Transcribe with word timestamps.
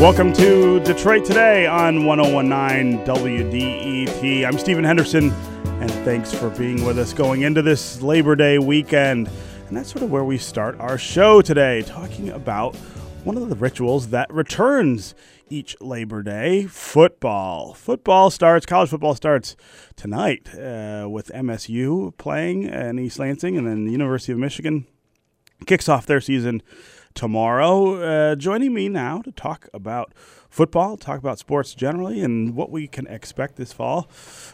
Welcome 0.00 0.32
to 0.32 0.80
Detroit 0.80 1.26
Today 1.26 1.66
on 1.66 2.06
1019 2.06 3.04
WDET. 3.04 4.46
I'm 4.46 4.58
Stephen 4.58 4.82
Henderson, 4.82 5.30
and 5.64 5.90
thanks 5.90 6.32
for 6.32 6.48
being 6.48 6.86
with 6.86 6.98
us 6.98 7.12
going 7.12 7.42
into 7.42 7.60
this 7.60 8.00
Labor 8.00 8.34
Day 8.34 8.58
weekend. 8.58 9.28
And 9.68 9.76
that's 9.76 9.90
sort 9.90 10.02
of 10.02 10.10
where 10.10 10.24
we 10.24 10.38
start 10.38 10.80
our 10.80 10.96
show 10.96 11.42
today, 11.42 11.82
talking 11.82 12.30
about 12.30 12.74
one 13.24 13.36
of 13.36 13.46
the 13.50 13.54
rituals 13.54 14.08
that 14.08 14.32
returns 14.32 15.14
each 15.50 15.76
Labor 15.82 16.22
Day 16.22 16.64
football. 16.64 17.74
Football 17.74 18.30
starts, 18.30 18.64
college 18.64 18.88
football 18.88 19.14
starts 19.14 19.54
tonight 19.96 20.48
uh, 20.54 21.08
with 21.10 21.30
MSU 21.34 22.16
playing 22.16 22.62
in 22.62 22.98
East 22.98 23.18
Lansing, 23.18 23.58
and 23.58 23.66
then 23.66 23.84
the 23.84 23.92
University 23.92 24.32
of 24.32 24.38
Michigan 24.38 24.86
kicks 25.66 25.90
off 25.90 26.06
their 26.06 26.22
season 26.22 26.62
tomorrow. 27.14 27.94
Uh, 28.30 28.34
joining 28.34 28.72
me 28.74 28.88
now 28.88 29.22
to 29.22 29.32
talk 29.32 29.68
about 29.72 30.12
football, 30.48 30.96
talk 30.96 31.18
about 31.18 31.38
sports 31.38 31.74
generally, 31.74 32.22
and 32.22 32.54
what 32.54 32.70
we 32.70 32.86
can 32.86 33.06
expect 33.06 33.56
this 33.56 33.72
fall 33.72 34.10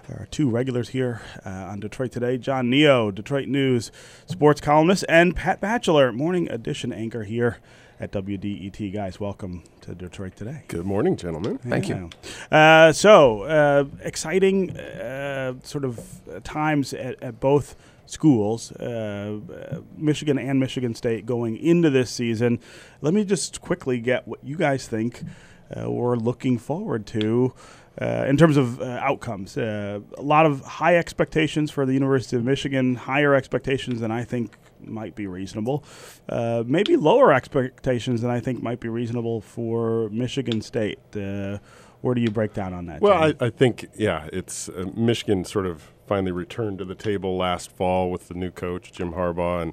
are 0.08 0.26
two 0.30 0.48
regulars 0.48 0.90
here 0.90 1.20
uh, 1.44 1.50
on 1.50 1.80
Detroit 1.80 2.12
Today 2.12 2.38
John 2.38 2.70
Niyo, 2.70 3.14
Detroit 3.14 3.48
News 3.48 3.90
sports 4.26 4.60
columnist, 4.60 5.04
and 5.08 5.34
Pat 5.34 5.60
Batcheller, 5.60 6.14
morning 6.14 6.50
edition 6.50 6.92
anchor 6.92 7.24
here 7.24 7.58
at 7.98 8.12
WDET. 8.12 8.92
Guys, 8.92 9.18
welcome 9.18 9.64
to 9.80 9.94
Detroit 9.94 10.36
Today. 10.36 10.64
Good 10.68 10.84
morning, 10.84 11.16
gentlemen. 11.16 11.58
Thank 11.58 11.88
you. 11.88 12.10
Uh, 12.50 12.92
so, 12.92 13.42
uh, 13.42 13.84
exciting 14.02 14.76
uh, 14.76 15.54
sort 15.62 15.84
of 15.84 16.20
times 16.44 16.92
at, 16.92 17.22
at 17.22 17.40
both 17.40 17.74
schools, 18.06 18.72
uh, 18.72 19.40
Michigan 19.96 20.38
and 20.38 20.58
Michigan 20.58 20.94
State, 20.94 21.26
going 21.26 21.56
into 21.56 21.90
this 21.90 22.10
season. 22.10 22.60
Let 23.00 23.14
me 23.14 23.24
just 23.24 23.60
quickly 23.60 24.00
get 24.00 24.26
what 24.26 24.42
you 24.42 24.56
guys 24.56 24.88
think 24.88 25.22
uh, 25.76 25.90
we're 25.90 26.16
looking 26.16 26.58
forward 26.58 27.06
to. 27.06 27.52
Uh, 27.98 28.26
in 28.28 28.36
terms 28.36 28.58
of 28.58 28.78
uh, 28.82 28.84
outcomes, 28.84 29.56
uh, 29.56 30.00
a 30.18 30.22
lot 30.22 30.44
of 30.44 30.60
high 30.60 30.98
expectations 30.98 31.70
for 31.70 31.86
the 31.86 31.94
University 31.94 32.36
of 32.36 32.44
Michigan, 32.44 32.94
higher 32.94 33.34
expectations 33.34 34.00
than 34.00 34.10
I 34.10 34.22
think 34.22 34.54
might 34.80 35.14
be 35.14 35.26
reasonable. 35.26 35.82
Uh, 36.28 36.62
maybe 36.66 36.96
lower 36.96 37.32
expectations 37.32 38.20
than 38.20 38.30
I 38.30 38.38
think 38.38 38.62
might 38.62 38.80
be 38.80 38.90
reasonable 38.90 39.40
for 39.40 40.10
Michigan 40.10 40.60
State. 40.60 40.98
Uh, 41.16 41.56
where 42.06 42.14
do 42.14 42.20
you 42.20 42.30
break 42.30 42.54
down 42.54 42.72
on 42.72 42.86
that? 42.86 43.00
Well, 43.00 43.20
I, 43.20 43.34
I 43.40 43.50
think, 43.50 43.88
yeah, 43.96 44.28
it's 44.32 44.68
uh, 44.68 44.86
Michigan 44.94 45.44
sort 45.44 45.66
of 45.66 45.92
finally 46.06 46.30
returned 46.30 46.78
to 46.78 46.84
the 46.84 46.94
table 46.94 47.36
last 47.36 47.72
fall 47.72 48.12
with 48.12 48.28
the 48.28 48.34
new 48.34 48.52
coach, 48.52 48.92
Jim 48.92 49.12
Harbaugh, 49.12 49.60
and 49.60 49.72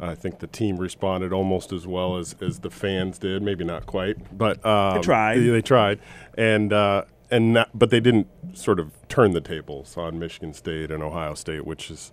I 0.00 0.16
think 0.16 0.40
the 0.40 0.48
team 0.48 0.76
responded 0.76 1.32
almost 1.32 1.72
as 1.72 1.86
well 1.86 2.16
as, 2.16 2.34
as 2.40 2.58
the 2.58 2.70
fans 2.70 3.16
did. 3.18 3.42
Maybe 3.42 3.62
not 3.62 3.86
quite, 3.86 4.36
but 4.36 4.64
um, 4.66 4.96
They 4.96 5.02
tried. 5.02 5.36
They, 5.38 5.50
they 5.50 5.62
tried. 5.62 6.00
And, 6.36 6.72
uh, 6.72 7.04
and 7.30 7.52
not, 7.52 7.70
but 7.72 7.90
they 7.90 8.00
didn't 8.00 8.26
sort 8.54 8.80
of 8.80 8.90
turn 9.08 9.30
the 9.30 9.40
tables 9.40 9.96
on 9.96 10.18
Michigan 10.18 10.54
State 10.54 10.90
and 10.90 11.00
Ohio 11.00 11.34
State, 11.34 11.64
which 11.64 11.92
is, 11.92 12.10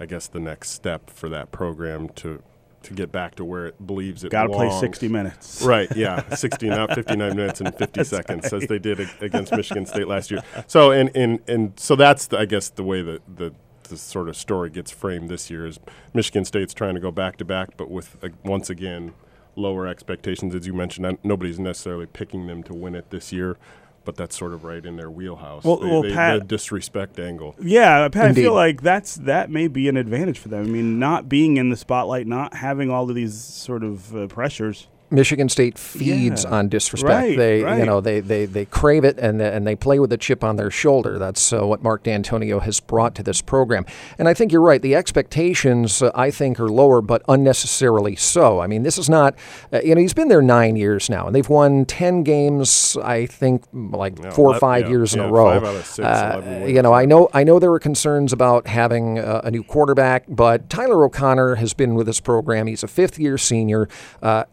I 0.00 0.06
guess, 0.06 0.26
the 0.26 0.40
next 0.40 0.70
step 0.70 1.08
for 1.08 1.28
that 1.28 1.52
program 1.52 2.08
to 2.16 2.42
to 2.84 2.94
get 2.94 3.12
back 3.12 3.34
to 3.36 3.44
where 3.44 3.66
it 3.66 3.86
believes 3.86 4.24
it 4.24 4.30
Got 4.30 4.44
to 4.44 4.52
play 4.52 4.70
60 4.70 5.08
minutes. 5.08 5.62
Right, 5.62 5.94
yeah, 5.96 6.34
60, 6.34 6.68
not 6.68 6.94
59 6.94 7.18
minutes 7.36 7.60
and 7.60 7.74
50 7.74 8.04
seconds, 8.04 8.52
as 8.52 8.66
they 8.66 8.78
did 8.78 9.00
against 9.20 9.52
Michigan 9.52 9.86
State 9.86 10.08
last 10.08 10.30
year. 10.30 10.42
So, 10.66 10.90
and, 10.90 11.10
and, 11.14 11.40
and 11.48 11.78
so 11.78 11.96
that's, 11.96 12.26
the, 12.26 12.38
I 12.38 12.44
guess, 12.44 12.70
the 12.70 12.84
way 12.84 13.02
that 13.02 13.22
the, 13.36 13.54
the 13.84 13.96
sort 13.96 14.28
of 14.28 14.36
story 14.36 14.70
gets 14.70 14.90
framed 14.90 15.28
this 15.28 15.50
year 15.50 15.66
is 15.66 15.78
Michigan 16.12 16.44
State's 16.44 16.74
trying 16.74 16.94
to 16.94 17.00
go 17.00 17.10
back 17.10 17.36
to 17.38 17.44
back, 17.44 17.76
but 17.76 17.90
with, 17.90 18.16
uh, 18.22 18.28
once 18.44 18.70
again, 18.70 19.14
lower 19.56 19.86
expectations. 19.86 20.54
As 20.54 20.66
you 20.66 20.74
mentioned, 20.74 21.18
nobody's 21.22 21.58
necessarily 21.58 22.06
picking 22.06 22.46
them 22.46 22.62
to 22.64 22.74
win 22.74 22.94
it 22.94 23.10
this 23.10 23.32
year, 23.32 23.56
but 24.04 24.16
that's 24.16 24.36
sort 24.36 24.52
of 24.52 24.64
right 24.64 24.84
in 24.84 24.96
their 24.96 25.10
wheelhouse. 25.10 25.64
Well- 25.64 25.76
They- 25.78 25.86
well, 25.90 26.02
they- 26.02 26.12
Pat- 26.12 26.40
the 26.40 26.44
disrespect 26.46 27.18
angle. 27.18 27.54
Yeah, 27.60 28.08
Pat, 28.08 28.30
I 28.30 28.32
feel 28.34 28.54
like 28.54 28.82
that's 28.82 29.14
that 29.16 29.50
may 29.50 29.68
be 29.68 29.88
an 29.88 29.96
advantage 29.96 30.38
for 30.38 30.48
them. 30.48 30.64
I 30.64 30.68
mean, 30.68 30.98
not 30.98 31.28
being 31.28 31.56
in 31.56 31.70
the 31.70 31.76
spotlight, 31.76 32.26
not 32.26 32.54
having 32.54 32.90
all 32.90 33.08
of 33.08 33.14
these 33.14 33.34
sort 33.34 33.82
of 33.82 34.14
uh, 34.16 34.26
pressures. 34.28 34.88
Michigan 35.14 35.48
State 35.48 35.78
feeds 35.78 36.44
Yeah. 36.44 36.50
on 36.50 36.68
disrespect. 36.68 37.10
Right, 37.12 37.36
they, 37.36 37.62
right. 37.62 37.78
you 37.78 37.86
know, 37.86 38.00
they, 38.00 38.20
they, 38.20 38.46
they 38.46 38.64
crave 38.64 39.04
it 39.04 39.18
and 39.18 39.40
and 39.40 39.66
they 39.66 39.76
play 39.76 39.98
with 39.98 40.12
a 40.12 40.16
chip 40.16 40.42
on 40.44 40.56
their 40.56 40.70
shoulder. 40.70 41.18
That's 41.18 41.52
uh, 41.52 41.66
what 41.66 41.82
Mark 41.82 42.04
Dantonio 42.04 42.60
has 42.62 42.80
brought 42.80 43.14
to 43.16 43.22
this 43.22 43.40
program. 43.42 43.84
And 44.18 44.28
I 44.28 44.34
think 44.34 44.52
you're 44.52 44.60
right. 44.60 44.80
The 44.82 44.94
expectations, 44.94 46.02
uh, 46.02 46.10
I 46.14 46.30
think, 46.30 46.58
are 46.60 46.68
lower, 46.68 47.00
but 47.00 47.22
unnecessarily 47.28 48.16
so. 48.16 48.60
I 48.60 48.66
mean, 48.66 48.82
this 48.82 48.98
is 48.98 49.08
not, 49.08 49.34
uh, 49.72 49.80
you 49.84 49.94
know, 49.94 50.00
he's 50.00 50.14
been 50.14 50.28
there 50.28 50.42
nine 50.42 50.76
years 50.76 51.08
now, 51.10 51.26
and 51.26 51.34
they've 51.34 51.48
won 51.48 51.84
ten 51.84 52.22
games. 52.22 52.96
I 53.02 53.26
think 53.26 53.64
like 53.72 54.18
Yeah, 54.18 54.30
four 54.30 54.54
or 54.54 54.58
five 54.58 54.84
yeah, 54.84 54.90
years 54.90 55.14
in 55.14 55.20
a 55.20 55.28
row. 55.30 55.46
five 55.52 55.64
out 55.64 55.76
of 55.76 55.86
six, 55.86 56.06
Uh, 56.06 56.64
you 56.66 56.82
know, 56.82 56.92
I 56.92 57.04
know 57.04 57.28
I 57.32 57.44
know 57.44 57.58
there 57.58 57.70
were 57.70 57.78
concerns 57.80 58.32
about 58.32 58.66
having 58.66 59.18
uh, 59.18 59.40
a 59.44 59.50
new 59.50 59.62
quarterback, 59.62 60.24
but 60.28 60.68
Tyler 60.70 61.04
O'Connor 61.04 61.56
has 61.56 61.74
been 61.74 61.94
with 61.94 62.06
this 62.06 62.20
program. 62.20 62.66
He's 62.66 62.82
a 62.82 62.88
fifth 62.88 63.18
year 63.18 63.38
senior, 63.38 63.88
uh, 64.22 64.44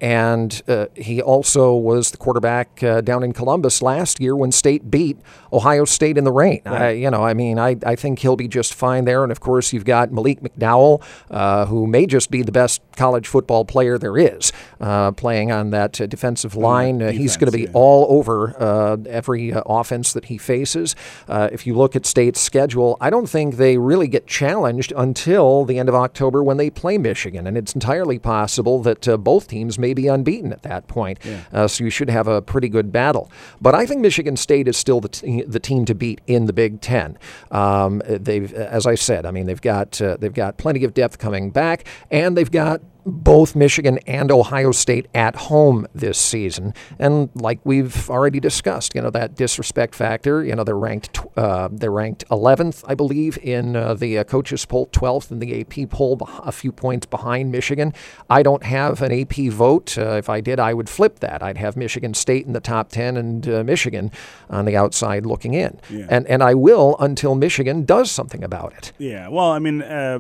and 0.52 0.70
uh, 0.70 0.88
he 0.96 1.22
also 1.22 1.74
was 1.74 2.12
the 2.12 2.18
quarterback 2.18 2.84
uh, 2.84 3.02
down 3.02 3.24
in 3.24 3.34
Columbus 3.34 3.82
last 3.82 4.20
year 4.20 4.36
when 4.36 4.52
State 4.52 4.90
beat 4.90 5.18
Ohio 5.54 5.86
State 5.86 6.18
in 6.18 6.24
the 6.24 6.32
rain. 6.32 6.62
I, 6.66 6.92
you 6.92 7.10
know, 7.10 7.24
I 7.24 7.34
mean, 7.34 7.60
I, 7.60 7.78
I 7.86 7.96
think 7.96 8.20
he'll 8.20 8.36
be 8.36 8.48
just 8.48 8.74
fine 8.74 9.06
there. 9.06 9.24
And 9.24 9.32
of 9.32 9.40
course, 9.40 9.74
you've 9.74 9.86
got 9.86 10.12
Malik 10.12 10.42
McDowell, 10.42 11.04
uh, 11.30 11.66
who 11.66 11.88
may 11.88 12.06
just 12.06 12.32
be 12.32 12.42
the 12.42 12.52
best 12.52 12.82
college 12.96 13.28
football 13.28 13.66
player 13.66 13.98
there 13.98 14.18
is, 14.18 14.52
uh, 14.80 15.12
playing 15.12 15.52
on 15.52 15.72
that 15.72 16.00
uh, 16.00 16.06
defensive 16.06 16.56
line. 16.56 17.02
Uh, 17.02 17.12
he's 17.12 17.38
going 17.38 17.52
to 17.52 17.58
be 17.58 17.64
yeah. 17.64 17.72
all 17.74 18.08
over 18.10 18.56
uh, 18.62 18.98
every 19.08 19.54
uh, 19.54 19.62
offense 19.66 20.14
that 20.14 20.26
he 20.26 20.38
faces. 20.38 20.96
Uh, 21.28 21.50
if 21.52 21.68
you 21.68 21.76
look 21.76 21.96
at 21.96 22.06
State's 22.06 22.40
schedule, 22.40 22.98
I 23.02 23.10
don't 23.10 23.28
think 23.28 23.56
they 23.56 23.78
really 23.78 24.08
get 24.08 24.28
challenged 24.28 24.94
until 24.96 25.66
the 25.66 25.80
end 25.80 25.90
of 25.90 25.96
October 25.96 26.44
when 26.44 26.58
they 26.58 26.70
play 26.70 26.98
Michigan, 26.98 27.48
and 27.48 27.58
it's 27.58 27.74
entirely 27.74 28.20
possible 28.20 28.82
that 28.82 29.08
uh, 29.08 29.18
both 29.18 29.48
teams 29.48 29.78
may 29.78 29.94
be 29.94 30.08
unbeaten 30.08 30.41
at 30.52 30.64
that 30.64 30.88
point. 30.88 31.20
Uh, 31.52 31.68
so 31.68 31.84
you 31.84 31.90
should 31.90 32.10
have 32.10 32.28
a 32.28 32.42
pretty 32.42 32.70
good 32.70 32.92
battle. 32.92 33.30
But 33.60 33.76
I 33.76 33.86
think 33.86 34.02
Michigan 34.02 34.38
State 34.38 34.68
is 34.68 34.78
still 34.78 35.02
the, 35.02 35.44
the 35.48 35.60
team 35.60 35.86
to 35.86 35.94
beat 35.96 36.22
in 36.28 36.46
the 36.46 36.54
Big 36.54 36.82
Ten. 36.82 37.18
Um, 37.52 38.02
they've, 38.08 38.54
as 38.54 38.88
I 38.88 38.96
said, 38.96 39.26
I 39.26 39.32
mean 39.32 39.46
they've 39.46 39.62
got 39.62 40.02
uh, 40.02 40.18
they've 40.18 40.34
got 40.34 40.58
plenty 40.58 40.84
of 40.84 40.94
depth 40.94 41.18
coming 41.18 41.52
back, 41.52 41.86
and 42.10 42.38
they've 42.38 42.52
got 42.52 42.82
both 43.06 43.56
Michigan 43.56 43.98
and 44.08 44.32
Ohio 44.32 44.72
State 44.72 45.08
at 45.14 45.36
home 45.36 45.88
this 45.94 46.18
season. 46.18 46.74
And 47.00 47.30
like 47.36 47.60
we've 47.64 48.10
already 48.10 48.40
discussed, 48.40 48.94
you 48.96 49.02
know 49.02 49.10
that 49.10 49.36
disrespect 49.36 49.96
factor. 49.96 50.44
You 50.44 50.56
know 50.56 50.64
they're 50.64 50.78
ranked 50.78 51.14
tw- 51.14 51.38
uh, 51.38 51.70
they're 51.72 51.92
ranked 51.92 52.28
11th, 52.30 52.84
I 52.88 52.96
believe, 52.96 53.38
in 53.40 53.76
uh, 53.76 53.94
the 53.94 54.20
uh, 54.20 54.24
coaches 54.24 54.66
poll, 54.66 54.88
12th 54.88 55.32
in 55.32 55.40
the 55.40 55.62
AP 55.62 55.90
poll, 55.90 56.20
a 56.44 56.52
few 56.52 56.72
points 56.72 57.06
behind 57.06 57.52
Michigan. 57.52 57.94
I 58.30 58.44
don't 58.44 58.64
have 58.64 59.02
an 59.02 59.12
AP 59.12 59.52
vote. 59.52 59.98
Uh, 59.98 60.12
if 60.12 60.30
I 60.30 60.42
did, 60.42 60.60
I 60.60 60.74
would 60.74 60.90
flip 60.90 61.20
that. 61.20 61.42
I'd 61.42 61.58
have 61.58 61.76
Michigan 61.76 62.14
State 62.14 62.46
in 62.46 62.54
the 62.54 62.60
top 62.60 62.90
10 62.90 63.18
and 63.18 63.48
uh, 63.48 63.64
Michigan 63.64 64.12
on 64.50 64.66
the 64.66 64.76
outside 64.76 65.26
looking 65.26 65.54
in. 65.54 65.80
Yeah. 65.90 66.06
And 66.10 66.28
and 66.28 66.44
I 66.44 66.54
will 66.54 66.96
until 67.00 67.36
Michigan 67.36 67.86
does 67.86 68.12
something 68.12 68.44
about 68.44 68.74
it. 68.74 68.94
Yeah. 68.98 69.28
Well, 69.28 69.52
I 69.52 69.60
mean, 69.60 69.82
uh, 69.82 70.20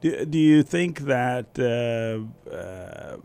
do, 0.00 0.24
do 0.24 0.38
you 0.38 0.62
think 0.62 1.00
that? 1.00 1.58
Uh, 2.04 2.50
uh, 2.50 3.16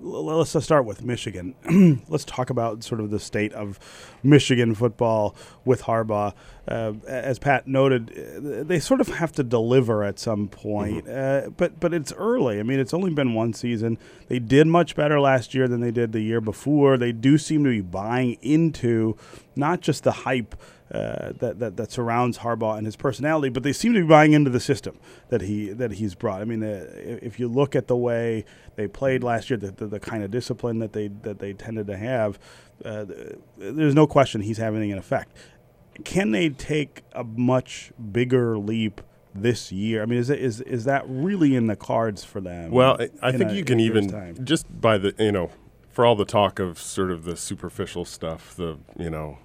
let's 0.00 0.64
start 0.64 0.84
with 0.84 1.02
Michigan. 1.02 1.54
let's 2.08 2.24
talk 2.24 2.50
about 2.50 2.84
sort 2.84 3.00
of 3.00 3.10
the 3.10 3.18
state 3.18 3.52
of 3.52 3.78
Michigan 4.22 4.74
football 4.74 5.34
with 5.64 5.82
Harbaugh. 5.82 6.34
Uh, 6.68 6.92
as 7.06 7.38
Pat 7.38 7.66
noted, 7.66 8.10
uh, 8.10 8.62
they 8.62 8.78
sort 8.78 9.00
of 9.00 9.08
have 9.08 9.32
to 9.32 9.42
deliver 9.42 10.04
at 10.04 10.18
some 10.18 10.48
point. 10.48 11.08
Uh, 11.08 11.48
but 11.56 11.80
but 11.80 11.94
it's 11.94 12.12
early. 12.12 12.60
I 12.60 12.62
mean, 12.62 12.78
it's 12.78 12.92
only 12.92 13.10
been 13.10 13.32
one 13.32 13.54
season. 13.54 13.96
They 14.28 14.38
did 14.38 14.66
much 14.66 14.94
better 14.94 15.18
last 15.18 15.54
year 15.54 15.66
than 15.66 15.80
they 15.80 15.90
did 15.90 16.12
the 16.12 16.20
year 16.20 16.42
before. 16.42 16.98
They 16.98 17.12
do 17.12 17.38
seem 17.38 17.64
to 17.64 17.70
be 17.70 17.80
buying 17.80 18.36
into 18.42 19.16
not 19.56 19.80
just 19.80 20.04
the 20.04 20.12
hype 20.12 20.54
uh, 20.92 21.32
that, 21.38 21.58
that 21.58 21.76
that 21.76 21.90
surrounds 21.90 22.38
Harbaugh 22.38 22.76
and 22.76 22.86
his 22.86 22.96
personality, 22.96 23.48
but 23.48 23.62
they 23.62 23.72
seem 23.72 23.94
to 23.94 24.00
be 24.00 24.06
buying 24.06 24.32
into 24.32 24.50
the 24.50 24.60
system 24.60 24.98
that 25.28 25.40
he 25.42 25.70
that 25.70 25.92
he's 25.92 26.14
brought. 26.14 26.42
I 26.42 26.44
mean, 26.44 26.62
uh, 26.62 26.86
if 26.94 27.40
you 27.40 27.48
look 27.48 27.76
at 27.76 27.88
the 27.88 27.96
way 27.96 28.44
they 28.76 28.88
played 28.88 29.24
last 29.24 29.48
year, 29.48 29.56
the, 29.56 29.70
the, 29.70 29.86
the 29.86 30.00
kind 30.00 30.22
of 30.22 30.30
discipline 30.30 30.80
that 30.80 30.92
they 30.92 31.08
that 31.22 31.38
they 31.38 31.52
tended 31.52 31.86
to 31.86 31.96
have, 31.96 32.38
uh, 32.84 33.04
there's 33.56 33.94
no 33.94 34.06
question 34.06 34.40
he's 34.42 34.58
having 34.58 34.92
an 34.92 34.98
effect. 34.98 35.36
Can 36.04 36.30
they 36.30 36.48
take 36.50 37.02
a 37.12 37.24
much 37.24 37.92
bigger 38.12 38.56
leap 38.58 39.00
this 39.34 39.70
year? 39.72 40.02
I 40.02 40.06
mean, 40.06 40.18
is 40.18 40.30
it, 40.30 40.38
is 40.40 40.60
is 40.62 40.84
that 40.84 41.04
really 41.06 41.54
in 41.56 41.66
the 41.66 41.76
cards 41.76 42.24
for 42.24 42.40
them? 42.40 42.70
Well, 42.70 42.96
I, 43.00 43.28
I 43.28 43.32
think 43.32 43.50
a- 43.50 43.54
you 43.54 43.64
can 43.64 43.80
even 43.80 44.08
time? 44.08 44.44
just 44.44 44.66
by 44.80 44.98
the 44.98 45.14
you 45.18 45.32
know, 45.32 45.50
for 45.90 46.04
all 46.06 46.14
the 46.16 46.24
talk 46.24 46.58
of 46.58 46.78
sort 46.78 47.10
of 47.10 47.24
the 47.24 47.36
superficial 47.36 48.04
stuff, 48.04 48.54
the 48.56 48.78
you 48.98 49.10
know, 49.10 49.38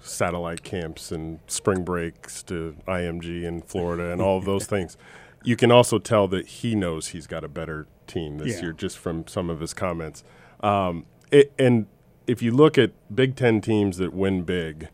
satellite 0.00 0.62
camps 0.62 1.10
and 1.10 1.40
spring 1.46 1.82
breaks 1.84 2.42
to 2.44 2.76
IMG 2.86 3.42
in 3.42 3.62
Florida 3.62 4.12
and 4.12 4.20
all 4.22 4.38
of 4.38 4.44
those 4.44 4.66
things. 4.74 4.96
You 5.44 5.56
can 5.56 5.70
also 5.70 5.98
tell 5.98 6.26
that 6.28 6.46
he 6.46 6.74
knows 6.74 7.08
he's 7.08 7.26
got 7.26 7.44
a 7.44 7.48
better 7.48 7.86
team 8.06 8.38
this 8.38 8.56
Yeah. 8.56 8.62
year 8.62 8.72
just 8.72 8.98
from 8.98 9.26
some 9.28 9.48
of 9.50 9.60
his 9.60 9.74
comments. 9.74 10.24
Um, 10.60 11.06
it, 11.30 11.52
and 11.58 11.86
if 12.26 12.42
you 12.42 12.50
look 12.50 12.78
at 12.78 12.90
Big 13.14 13.36
Ten 13.36 13.60
teams 13.60 13.98
that 13.98 14.12
win 14.12 14.42
big, 14.42 14.88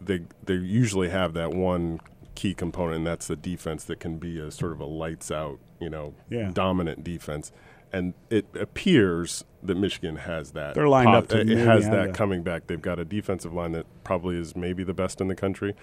they 0.00 0.20
they 0.44 0.54
usually 0.54 1.08
have 1.10 1.32
that 1.34 1.52
one 1.52 2.00
key 2.34 2.54
component, 2.54 2.98
and 2.98 3.06
that's 3.06 3.26
the 3.26 3.36
defense 3.36 3.84
that 3.84 3.98
can 4.00 4.18
be 4.18 4.38
a 4.38 4.50
sort 4.50 4.72
of 4.72 4.80
a 4.80 4.84
lights 4.84 5.30
out, 5.30 5.58
you 5.80 5.88
know, 5.88 6.14
Yeah. 6.28 6.50
dominant 6.52 7.02
defense. 7.02 7.50
And 7.92 8.12
it 8.28 8.46
appears 8.58 9.44
that 9.62 9.76
Michigan 9.76 10.16
has 10.16 10.50
that. 10.50 10.74
They're 10.74 10.88
lined 10.88 11.14
up 11.14 11.28
to 11.28 11.40
It 11.40 11.48
has 11.58 11.88
that 11.88 12.12
coming 12.14 12.42
back. 12.42 12.66
They've 12.66 12.82
got 12.82 12.98
a 12.98 13.04
defensive 13.04 13.54
line 13.54 13.72
that 13.72 13.86
probably 14.04 14.36
is 14.36 14.54
maybe 14.54 14.84
the 14.84 14.92
best 14.92 15.20
in 15.20 15.28
the 15.28 15.34
country, 15.34 15.74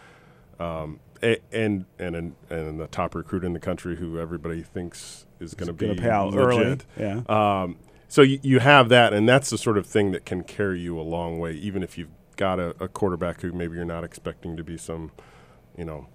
um, 0.60 1.00
and 1.22 1.40
and 2.00 2.16
and 2.16 2.36
and 2.50 2.80
the 2.80 2.88
top 2.88 3.16
recruit 3.16 3.44
in 3.44 3.54
the 3.54 3.60
country 3.60 3.96
who 3.96 4.20
everybody 4.20 4.62
thinks 4.62 5.26
is 5.40 5.54
going 5.54 5.68
to 5.68 5.74
be 5.74 5.86
Going 5.88 5.96
to 5.98 6.02
pay 6.04 6.10
out 6.10 6.34
legit. 6.34 6.86
early. 7.00 7.24
Yeah. 7.28 7.62
Um, 7.64 7.78
so 8.08 8.22
you, 8.22 8.40
you 8.44 8.60
have 8.60 8.90
that, 8.90 9.14
and 9.14 9.28
that's 9.28 9.50
the 9.50 9.58
sort 9.58 9.78
of 9.78 9.88
thing 9.88 10.12
that 10.12 10.24
can 10.26 10.44
carry 10.44 10.80
you 10.80 11.00
a 11.00 11.02
long 11.02 11.40
way, 11.40 11.54
even 11.54 11.82
if 11.82 11.98
you've 11.98 12.10
got 12.36 12.60
a, 12.60 12.70
a 12.84 12.88
quarterback 12.88 13.42
who 13.42 13.52
maybe 13.52 13.76
you're 13.76 13.86
not 13.86 14.04
expecting 14.04 14.58
to 14.58 14.64
be 14.64 14.78
some, 14.78 15.12
you 15.78 15.86
know, 15.86 16.08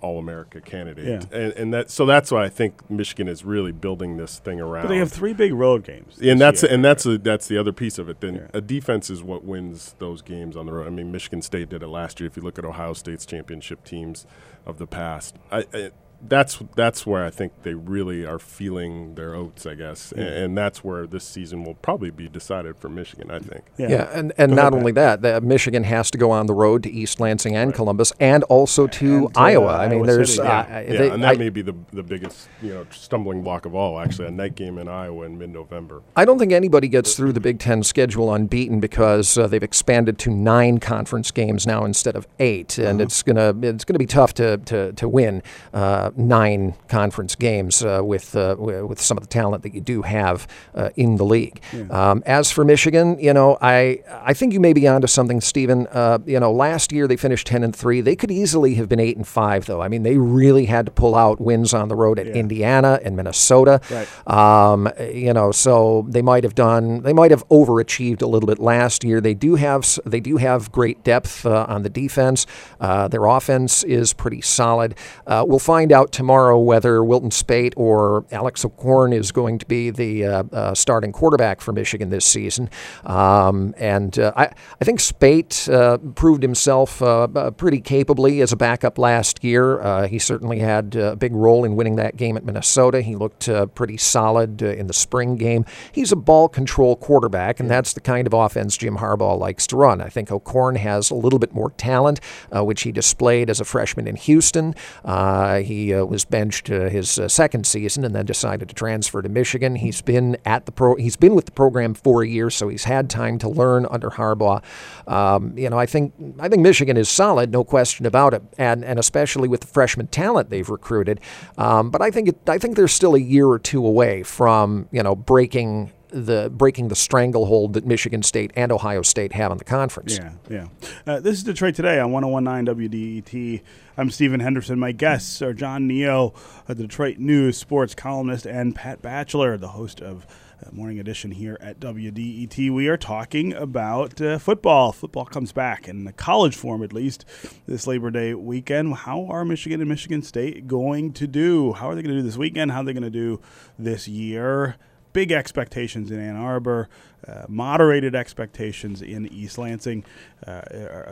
all 0.00 0.18
America 0.18 0.60
candidate. 0.60 1.06
Yeah. 1.30 1.38
And, 1.38 1.52
and 1.54 1.74
that 1.74 1.90
so 1.90 2.04
that's 2.06 2.30
why 2.30 2.44
I 2.44 2.48
think 2.48 2.88
Michigan 2.90 3.28
is 3.28 3.44
really 3.44 3.72
building 3.72 4.16
this 4.18 4.38
thing 4.38 4.60
around. 4.60 4.82
but 4.84 4.88
they 4.88 4.98
have 4.98 5.10
three 5.10 5.32
big 5.32 5.52
road 5.54 5.84
games. 5.84 6.18
and 6.20 6.40
that's 6.40 6.62
year. 6.62 6.72
and 6.72 6.84
that's 6.84 7.06
a, 7.06 7.18
that's 7.18 7.48
the 7.48 7.56
other 7.58 7.72
piece 7.72 7.98
of 7.98 8.08
it. 8.08 8.20
Then 8.20 8.34
Yeah. 8.36 8.46
a 8.52 8.60
defense 8.60 9.08
is 9.10 9.22
what 9.22 9.44
wins 9.44 9.94
those 9.98 10.20
games 10.22 10.56
on 10.56 10.66
the 10.66 10.72
road. 10.72 10.86
I 10.86 10.90
mean, 10.90 11.10
Michigan 11.10 11.40
State 11.42 11.70
did 11.70 11.82
it 11.82 11.88
last 11.88 12.20
year. 12.20 12.26
If 12.28 12.36
you 12.36 12.42
look 12.42 12.58
at 12.58 12.64
Ohio 12.64 12.92
State's 12.92 13.24
championship 13.26 13.84
teams 13.84 14.26
of 14.66 14.78
the 14.78 14.86
past, 14.86 15.36
I, 15.50 15.64
I, 15.72 15.90
that's 16.28 16.58
that's 16.74 17.06
where 17.06 17.24
I 17.24 17.30
think 17.30 17.52
they 17.62 17.74
really 17.74 18.24
are 18.24 18.38
feeling 18.38 19.14
their 19.14 19.34
oats, 19.34 19.66
I 19.66 19.74
guess, 19.74 20.12
Yeah. 20.16 20.22
and, 20.24 20.34
and 20.44 20.58
that's 20.58 20.82
where 20.84 21.06
this 21.06 21.24
season 21.24 21.64
will 21.64 21.74
probably 21.74 22.10
be 22.10 22.28
decided 22.28 22.76
for 22.76 22.88
Michigan. 22.88 23.30
I 23.30 23.38
think. 23.38 23.64
Yeah, 23.78 24.08
and, 24.12 24.32
and 24.38 24.50
Go 24.52 24.56
not 24.56 24.72
ahead, 24.72 24.74
only 24.80 24.92
that, 24.92 25.22
the, 25.22 25.40
Michigan 25.40 25.84
has 25.84 26.10
to 26.12 26.18
go 26.18 26.30
on 26.30 26.46
the 26.46 26.54
road 26.54 26.82
to 26.84 26.90
East 26.90 27.20
Lansing 27.20 27.54
and 27.56 27.74
Columbus, 27.74 28.12
and 28.20 28.42
also 28.44 28.86
to 28.86 29.26
And 29.26 29.34
to 29.34 29.40
Iowa. 29.40 29.76
I 29.76 29.88
mean, 29.88 29.98
Iowa 29.98 30.06
there's 30.06 30.34
City, 30.36 30.46
uh, 30.48 30.52
yeah. 30.52 30.80
Yeah, 30.80 30.98
they- 30.98 31.10
and 31.10 31.22
that 31.22 31.34
I, 31.34 31.38
may 31.38 31.48
be 31.48 31.62
the 31.62 31.74
the 31.92 32.02
biggest 32.02 32.48
you 32.62 32.74
know 32.74 32.86
stumbling 32.90 33.42
block 33.42 33.66
of 33.66 33.74
all. 33.74 33.98
Actually, 34.00 34.28
a 34.28 34.30
night 34.32 34.54
game 34.54 34.78
in 34.78 34.88
Iowa 34.88 35.24
in 35.26 35.38
mid-November. 35.38 36.02
I 36.16 36.24
don't 36.24 36.38
think 36.38 36.52
anybody 36.52 36.88
gets 36.88 37.14
through 37.14 37.32
the 37.32 37.40
Big 37.40 37.58
Ten 37.58 37.82
schedule 37.82 38.32
unbeaten 38.32 38.80
because 38.80 39.36
uh, 39.38 39.46
they've 39.46 39.62
expanded 39.62 40.18
to 40.20 40.30
nine 40.30 40.78
conference 40.78 41.30
games 41.30 41.66
now 41.66 41.84
instead 41.84 42.16
of 42.16 42.26
8 42.38 42.78
and 42.78 43.00
it's 43.00 43.22
gonna 43.22 43.54
it's 43.62 43.84
gonna 43.84 43.98
be 43.98 44.06
tough 44.06 44.34
to 44.34 44.56
to, 44.58 44.92
to 44.92 45.08
win 45.08 45.42
uh, 45.74 46.10
nine 46.16 46.74
conference 46.88 47.34
games 47.34 47.82
uh, 47.84 48.00
with 48.02 48.34
uh, 48.36 48.56
with 48.58 49.00
some 49.00 49.16
of 49.16 49.22
the 49.22 49.28
talent 49.28 49.62
that 49.62 49.74
you 49.74 49.80
do 49.80 50.02
have 50.02 50.46
uh, 50.74 50.90
in 50.96 51.16
the 51.16 51.24
league. 51.24 51.60
Um, 51.90 52.22
as 52.26 52.50
for 52.50 52.64
Michigan, 52.64 53.18
you 53.18 53.32
know, 53.32 53.58
I 53.60 54.02
I 54.22 54.32
think 54.34 54.52
you 54.52 54.60
may 54.60 54.72
be 54.72 54.86
onto 54.88 55.06
something, 55.06 55.40
Stephen. 55.40 55.86
Uh, 55.90 56.18
you 56.26 56.40
know, 56.40 56.52
last 56.52 56.92
year 56.92 57.06
they 57.06 57.16
finished 57.16 57.46
ten 57.46 57.62
and 57.62 57.74
three. 57.74 58.00
They 58.00 58.16
could 58.16 58.30
easily 58.30 58.74
have 58.74 58.88
been 58.88 59.00
eight 59.00 59.16
and 59.16 59.26
five, 59.26 59.66
though. 59.66 59.80
I 59.82 59.88
mean, 59.88 60.02
they 60.02 60.16
really 60.18 60.66
had 60.66 60.86
to 60.86 60.92
pull 60.92 61.14
out 61.14 61.40
wins 61.40 61.74
on 61.74 61.88
the 61.88 61.96
road 61.96 62.18
at 62.18 62.26
Yeah. 62.26 62.32
Indiana 62.34 63.00
and 63.04 63.16
Minnesota. 63.16 63.80
Right. 63.90 64.08
Um, 64.26 64.88
you 65.12 65.32
know, 65.32 65.52
so 65.52 66.06
they 66.08 66.22
might 66.22 66.44
have 66.44 66.54
done, 66.54 67.02
they 67.02 67.12
might 67.12 67.30
have 67.30 67.46
overachieved 67.48 68.22
a 68.22 68.26
little 68.26 68.46
bit 68.46 68.58
last 68.58 69.04
year. 69.04 69.20
They 69.20 69.34
do 69.34 69.54
have, 69.56 69.86
they 70.04 70.20
do 70.20 70.36
have 70.36 70.70
great 70.72 71.02
depth 71.04 71.44
uh, 71.46 71.66
on 71.68 71.82
the 71.82 71.88
defense. 71.90 72.46
Uh, 72.80 73.08
their 73.08 73.24
offense 73.26 73.82
is 73.84 74.12
pretty 74.12 74.40
solid. 74.40 74.94
Uh, 75.26 75.44
we'll 75.46 75.58
find 75.58 75.92
out 75.92 75.95
tomorrow 76.04 76.58
whether 76.58 77.02
Wilton 77.02 77.30
Speight 77.30 77.74
or 77.76 78.24
Alex 78.30 78.64
O'Korn 78.64 79.12
is 79.12 79.32
going 79.32 79.58
to 79.58 79.66
be 79.66 79.90
the 79.90 80.24
uh, 80.24 80.42
uh, 80.52 80.74
starting 80.74 81.12
quarterback 81.12 81.60
for 81.60 81.72
Michigan 81.72 82.10
this 82.10 82.24
season. 82.24 82.68
Um, 83.04 83.74
and 83.78 84.18
uh, 84.18 84.32
I, 84.36 84.44
I 84.80 84.84
think 84.84 85.00
Speight 85.00 85.68
uh, 85.68 85.98
proved 86.14 86.42
himself 86.42 87.00
uh, 87.02 87.50
pretty 87.52 87.80
capably 87.80 88.40
as 88.40 88.52
a 88.52 88.56
backup 88.56 88.98
last 88.98 89.42
year. 89.42 89.80
Uh, 89.80 90.06
he 90.06 90.18
certainly 90.18 90.58
had 90.58 90.94
a 90.96 91.16
big 91.16 91.34
role 91.34 91.64
in 91.64 91.76
winning 91.76 91.96
that 91.96 92.16
game 92.16 92.36
at 92.36 92.44
Minnesota. 92.44 93.00
He 93.00 93.16
looked 93.16 93.48
uh, 93.48 93.66
pretty 93.66 93.96
solid 93.96 94.62
uh, 94.62 94.66
in 94.66 94.86
the 94.86 94.92
spring 94.92 95.36
game. 95.36 95.64
He's 95.92 96.12
a 96.12 96.16
ball 96.16 96.48
control 96.48 96.96
quarterback, 96.96 97.60
and 97.60 97.70
that's 97.70 97.92
the 97.92 98.00
kind 98.00 98.26
of 98.26 98.32
offense 98.32 98.76
Jim 98.76 98.98
Harbaugh 98.98 99.38
likes 99.38 99.66
to 99.68 99.76
run. 99.76 100.00
I 100.00 100.08
think 100.08 100.30
O'Korn 100.30 100.76
has 100.76 101.10
a 101.10 101.14
little 101.14 101.38
bit 101.38 101.54
more 101.54 101.70
talent, 101.70 102.20
uh, 102.54 102.64
which 102.64 102.82
he 102.82 102.92
displayed 102.92 103.50
as 103.50 103.60
a 103.60 103.64
freshman 103.64 104.06
in 104.06 104.16
Houston. 104.16 104.74
Uh, 105.04 105.58
he 105.86 105.94
uh, 105.94 106.04
was 106.04 106.24
benched 106.24 106.70
uh, 106.70 106.88
his 106.88 107.18
uh, 107.18 107.28
second 107.28 107.66
season 107.66 108.04
and 108.04 108.14
then 108.14 108.26
decided 108.26 108.68
to 108.68 108.74
transfer 108.74 109.22
to 109.22 109.28
Michigan. 109.28 109.76
He's 109.76 110.02
been 110.02 110.36
at 110.44 110.66
the 110.66 110.72
pro. 110.72 110.96
He's 110.96 111.16
been 111.16 111.34
with 111.34 111.44
the 111.44 111.52
program 111.52 111.94
for 111.94 112.22
a 112.22 112.26
year, 112.26 112.50
so 112.50 112.68
he's 112.68 112.84
had 112.84 113.08
time 113.08 113.38
to 113.38 113.48
learn 113.48 113.86
under 113.88 114.10
Harbaugh. 114.10 114.62
Um, 115.06 115.56
you 115.56 115.70
know, 115.70 115.78
I 115.78 115.86
think 115.86 116.12
I 116.40 116.48
think 116.48 116.62
Michigan 116.62 116.96
is 116.96 117.08
solid, 117.08 117.52
no 117.52 117.62
question 117.62 118.04
about 118.04 118.34
it, 118.34 118.42
and 118.58 118.84
and 118.84 118.98
especially 118.98 119.48
with 119.48 119.60
the 119.60 119.66
freshman 119.68 120.08
talent 120.08 120.50
they've 120.50 120.68
recruited. 120.68 121.20
Um, 121.56 121.90
but 121.90 122.02
I 122.02 122.10
think 122.10 122.28
it, 122.28 122.48
I 122.48 122.58
think 122.58 122.76
they're 122.76 122.88
still 122.88 123.14
a 123.14 123.20
year 123.20 123.46
or 123.46 123.58
two 123.58 123.86
away 123.86 124.24
from 124.24 124.88
you 124.90 125.02
know 125.02 125.14
breaking 125.14 125.92
the 126.10 126.50
breaking 126.52 126.88
the 126.88 126.96
stranglehold 126.96 127.72
that 127.74 127.86
Michigan 127.86 128.22
State 128.22 128.52
and 128.56 128.70
Ohio 128.72 129.02
State 129.02 129.32
have 129.32 129.50
on 129.50 129.58
the 129.58 129.64
conference. 129.64 130.18
Yeah, 130.18 130.32
yeah. 130.48 130.68
Uh, 131.06 131.20
this 131.20 131.38
is 131.38 131.44
Detroit 131.44 131.74
Today 131.74 131.98
on 131.98 132.12
1019 132.12 132.90
WDET. 132.90 133.62
I'm 133.96 134.10
Stephen 134.10 134.40
Henderson. 134.40 134.78
My 134.78 134.92
guests 134.92 135.42
are 135.42 135.52
John 135.52 135.88
Niyo, 135.88 136.34
a 136.68 136.74
Detroit 136.74 137.18
News 137.18 137.56
sports 137.56 137.94
columnist, 137.94 138.46
and 138.46 138.74
Pat 138.74 139.02
Batcheller, 139.02 139.58
the 139.58 139.68
host 139.68 140.00
of 140.00 140.26
uh, 140.64 140.70
Morning 140.72 140.98
Edition 140.98 141.32
here 141.32 141.58
at 141.60 141.80
WDET. 141.80 142.70
We 142.72 142.88
are 142.88 142.96
talking 142.96 143.52
about 143.52 144.20
uh, 144.20 144.38
football. 144.38 144.92
Football 144.92 145.26
comes 145.26 145.52
back 145.52 145.86
in 145.88 146.04
the 146.04 146.12
college 146.12 146.56
form, 146.56 146.82
at 146.82 146.92
least, 146.92 147.24
this 147.66 147.86
Labor 147.86 148.10
Day 148.10 148.32
weekend. 148.32 148.94
How 148.94 149.26
are 149.26 149.44
Michigan 149.44 149.80
and 149.80 149.88
Michigan 149.88 150.22
State 150.22 150.66
going 150.66 151.12
to 151.14 151.26
do? 151.26 151.72
How 151.74 151.90
are 151.90 151.94
they 151.94 152.02
going 152.02 152.14
to 152.14 152.20
do 152.20 152.26
this 152.26 152.38
weekend? 152.38 152.70
How 152.70 152.80
are 152.80 152.84
they 152.84 152.92
going 152.92 153.02
to 153.02 153.10
do 153.10 153.40
this 153.78 154.08
year? 154.08 154.76
Big 155.16 155.32
expectations 155.32 156.10
in 156.10 156.20
Ann 156.20 156.36
Arbor, 156.36 156.90
uh, 157.26 157.46
moderated 157.48 158.14
expectations 158.14 159.00
in 159.00 159.26
East 159.28 159.56
Lansing. 159.56 160.04
Uh, 160.46 160.60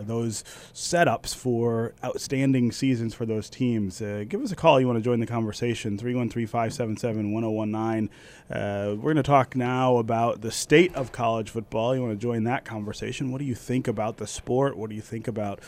those 0.02 0.44
setups 0.74 1.34
for 1.34 1.94
outstanding 2.04 2.70
seasons 2.70 3.14
for 3.14 3.24
those 3.24 3.48
teams? 3.48 4.02
Uh, 4.02 4.26
give 4.28 4.42
us 4.42 4.52
a 4.52 4.56
call. 4.56 4.78
You 4.78 4.86
want 4.86 4.98
to 4.98 5.02
join 5.02 5.20
the 5.20 5.26
conversation? 5.26 5.96
313 5.96 6.46
577 6.46 7.32
1019. 7.32 8.10
We're 8.50 8.96
going 8.96 9.16
to 9.16 9.22
talk 9.22 9.56
now 9.56 9.96
about 9.96 10.42
the 10.42 10.52
state 10.52 10.94
of 10.94 11.10
college 11.10 11.48
football. 11.48 11.94
You 11.94 12.02
want 12.02 12.12
to 12.12 12.22
join 12.22 12.44
that 12.44 12.66
conversation? 12.66 13.32
What 13.32 13.38
do 13.38 13.46
you 13.46 13.54
think 13.54 13.88
about 13.88 14.18
the 14.18 14.26
sport? 14.26 14.76
What 14.76 14.90
do 14.90 14.96
you 14.96 15.02
think 15.02 15.28
about 15.28 15.60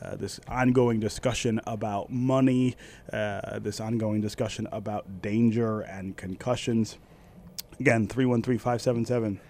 uh, 0.00 0.16
this 0.16 0.40
ongoing 0.48 0.98
discussion 0.98 1.60
about 1.66 2.08
money, 2.10 2.74
uh, 3.12 3.58
this 3.58 3.80
ongoing 3.80 4.22
discussion 4.22 4.66
about 4.72 5.20
danger 5.20 5.82
and 5.82 6.16
concussions? 6.16 6.96
Again, 7.82 8.06
313 8.06 8.58
577 8.60 9.40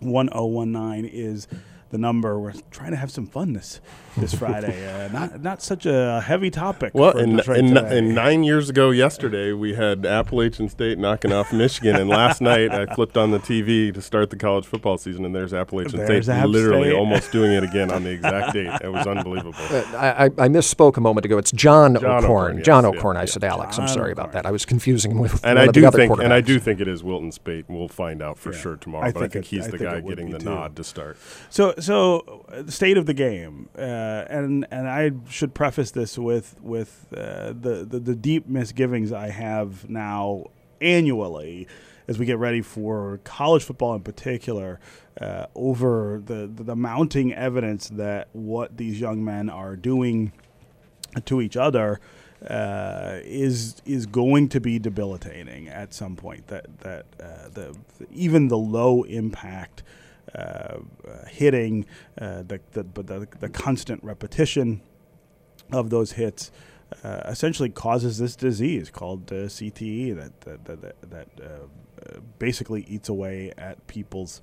1019 0.00 1.04
is 1.04 1.46
the 1.90 1.98
number. 1.98 2.38
We're 2.38 2.52
trying 2.70 2.90
to 2.90 2.96
have 2.96 3.10
some 3.10 3.26
fun 3.26 3.52
this 3.52 3.80
this 4.16 4.34
Friday. 4.38 4.86
Uh, 4.86 5.08
not 5.12 5.40
not 5.42 5.62
such 5.62 5.86
a 5.86 6.20
heavy 6.20 6.50
topic. 6.50 6.92
Well, 6.94 7.12
for 7.12 7.18
and, 7.18 7.36
Detroit 7.38 7.58
and, 7.58 7.68
today. 7.74 7.98
and 7.98 8.14
nine 8.14 8.42
years 8.44 8.68
ago 8.70 8.90
yesterday, 8.90 9.52
we 9.52 9.74
had 9.74 10.04
Appalachian 10.04 10.68
State 10.68 10.98
knocking 10.98 11.32
off 11.32 11.52
Michigan, 11.52 11.96
and 11.96 12.08
last 12.10 12.40
night 12.40 12.72
I 12.72 12.86
flipped 12.94 13.16
on 13.16 13.30
the 13.30 13.38
TV 13.38 13.92
to 13.94 14.02
start 14.02 14.30
the 14.30 14.36
college 14.36 14.66
football 14.66 14.98
season, 14.98 15.24
and 15.24 15.34
there's 15.34 15.54
Appalachian 15.54 15.98
There's 16.04 16.26
State 16.26 16.34
App 16.34 16.48
literally 16.48 16.88
State. 16.90 16.96
almost 16.98 17.32
doing 17.32 17.52
it 17.52 17.62
again 17.64 17.90
on 17.90 18.04
the 18.04 18.10
exact 18.10 18.52
date. 18.54 18.70
It 18.82 18.92
was 18.92 19.06
unbelievable. 19.06 19.54
Uh, 19.70 19.84
I, 19.96 20.24
I, 20.24 20.24
I 20.26 20.48
misspoke 20.48 20.96
a 20.96 21.00
moment 21.00 21.24
ago. 21.26 21.38
It's 21.38 21.52
John, 21.52 21.94
John 21.94 22.04
O'Korn. 22.04 22.24
O'Korn, 22.24 22.56
yes, 22.58 22.66
John 22.66 22.84
yeah, 22.84 22.90
O'Korn. 22.90 23.16
I 23.16 23.20
yeah. 23.20 23.26
said 23.26 23.44
Alex. 23.44 23.78
I'm 23.78 23.88
sorry 23.88 24.12
O'Korn. 24.12 24.12
about 24.12 24.32
that. 24.32 24.46
I 24.46 24.50
was 24.50 24.64
confusing 24.64 25.12
him 25.12 25.18
with 25.18 25.32
And 25.44 25.56
one 25.56 25.58
I 25.58 25.62
of 25.62 25.66
the 25.74 25.80
do 25.80 25.86
other 25.86 25.98
think, 25.98 26.18
and 26.18 26.32
I 26.32 26.40
do 26.40 26.58
think 26.58 26.80
it 26.80 26.88
is 26.88 27.02
Wilton 27.04 27.32
Speight. 27.32 27.66
We'll 27.68 27.88
find 27.88 28.20
out 28.22 28.38
for 28.38 28.52
Yeah. 28.52 28.58
sure 28.58 28.76
tomorrow. 28.76 29.06
I 29.06 29.12
but 29.12 29.18
I 29.18 29.20
think 29.28 29.32
think 29.32 29.44
it- 29.44 29.48
he's 29.56 29.68
I 29.68 29.70
the 29.70 29.78
think 29.78 29.90
guy 29.90 30.00
getting 30.00 30.30
the 30.30 30.38
too. 30.38 30.44
nod 30.44 30.76
to 30.76 30.84
start. 30.84 31.16
So, 31.50 31.74
so 31.80 32.44
uh, 32.48 32.62
the 32.62 32.72
state 32.72 32.96
of 32.96 33.06
the 33.06 33.14
game, 33.14 33.68
uh, 33.76 33.80
and 33.80 34.66
and 34.70 34.88
I 34.88 35.12
should 35.28 35.54
preface 35.54 35.90
this 35.90 36.18
with 36.18 36.56
with 36.60 37.06
uh, 37.16 37.48
the, 37.48 37.86
the 37.88 37.98
the 37.98 38.14
deep 38.14 38.48
misgivings 38.48 39.12
I 39.12 39.28
have 39.28 39.88
now 39.88 40.46
annually 40.80 41.66
as 42.08 42.18
we 42.18 42.24
get 42.24 42.38
ready 42.38 42.62
for 42.62 43.20
college 43.22 43.62
football 43.64 43.94
in 43.94 44.00
particular, 44.00 44.80
uh, 45.20 45.46
over 45.54 46.22
the, 46.24 46.46
the 46.46 46.64
the 46.64 46.76
mounting 46.76 47.34
evidence 47.34 47.88
that 47.90 48.28
what 48.32 48.76
these 48.78 48.98
young 48.98 49.24
men 49.24 49.50
are 49.50 49.76
doing 49.76 50.32
to 51.26 51.40
each 51.40 51.56
other 51.56 52.00
uh, 52.48 53.18
is 53.24 53.76
is 53.84 54.06
going 54.06 54.48
to 54.48 54.60
be 54.60 54.78
debilitating 54.78 55.68
at 55.68 55.92
some 55.92 56.16
point. 56.16 56.46
That 56.46 56.78
that 56.80 57.06
uh, 57.20 57.48
the, 57.52 57.76
even 58.10 58.48
the 58.48 58.58
low 58.58 59.02
impact 59.02 59.82
hitting, 61.28 61.86
uh, 62.20 62.42
the, 62.42 62.60
the 62.72 62.82
the 63.02 63.28
the 63.40 63.48
constant 63.48 64.02
repetition 64.04 64.80
of 65.72 65.90
those 65.90 66.12
hits. 66.12 66.50
Uh, 67.04 67.20
essentially 67.26 67.68
causes 67.68 68.16
this 68.16 68.34
disease 68.34 68.88
called 68.88 69.30
uh, 69.30 69.34
CTE 69.46 70.16
that 70.16 70.40
that 70.40 70.64
that, 70.64 71.10
that 71.10 71.28
uh, 71.38 71.44
uh, 71.44 72.20
basically 72.38 72.82
eats 72.88 73.10
away 73.10 73.52
at 73.58 73.86
people's 73.86 74.40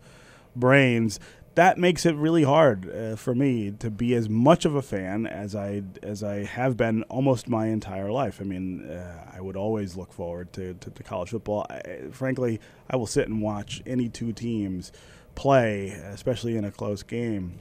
brains. 0.56 1.20
that 1.56 1.78
makes 1.78 2.06
it 2.06 2.16
really 2.16 2.44
hard 2.44 2.90
uh, 2.94 3.16
for 3.16 3.34
me 3.34 3.72
to 3.72 3.90
be 3.90 4.14
as 4.14 4.28
much 4.30 4.66
of 4.66 4.76
a 4.76 4.82
fan 4.82 5.26
as 5.26 5.56
I 5.56 5.82
as 6.04 6.22
I 6.22 6.44
have 6.44 6.76
been 6.78 7.04
almost 7.04 7.48
my 7.48 7.68
entire 7.68 8.12
life. 8.12 8.40
I 8.42 8.44
mean, 8.44 8.90
uh, 8.90 9.32
I 9.34 9.42
would 9.42 9.56
always 9.56 9.96
look 9.96 10.12
forward 10.14 10.52
to, 10.54 10.74
to, 10.76 10.90
to 10.92 11.04
college 11.04 11.30
football. 11.30 11.66
I, 11.70 12.10
frankly, 12.12 12.60
I 12.90 12.98
will 12.98 13.08
sit 13.08 13.28
and 13.28 13.42
watch 13.42 13.82
any 13.86 14.10
two 14.10 14.34
teams 14.34 14.92
play, 15.36 15.90
especially 15.90 16.58
in 16.58 16.66
a 16.66 16.72
close 16.72 17.04
game. 17.04 17.60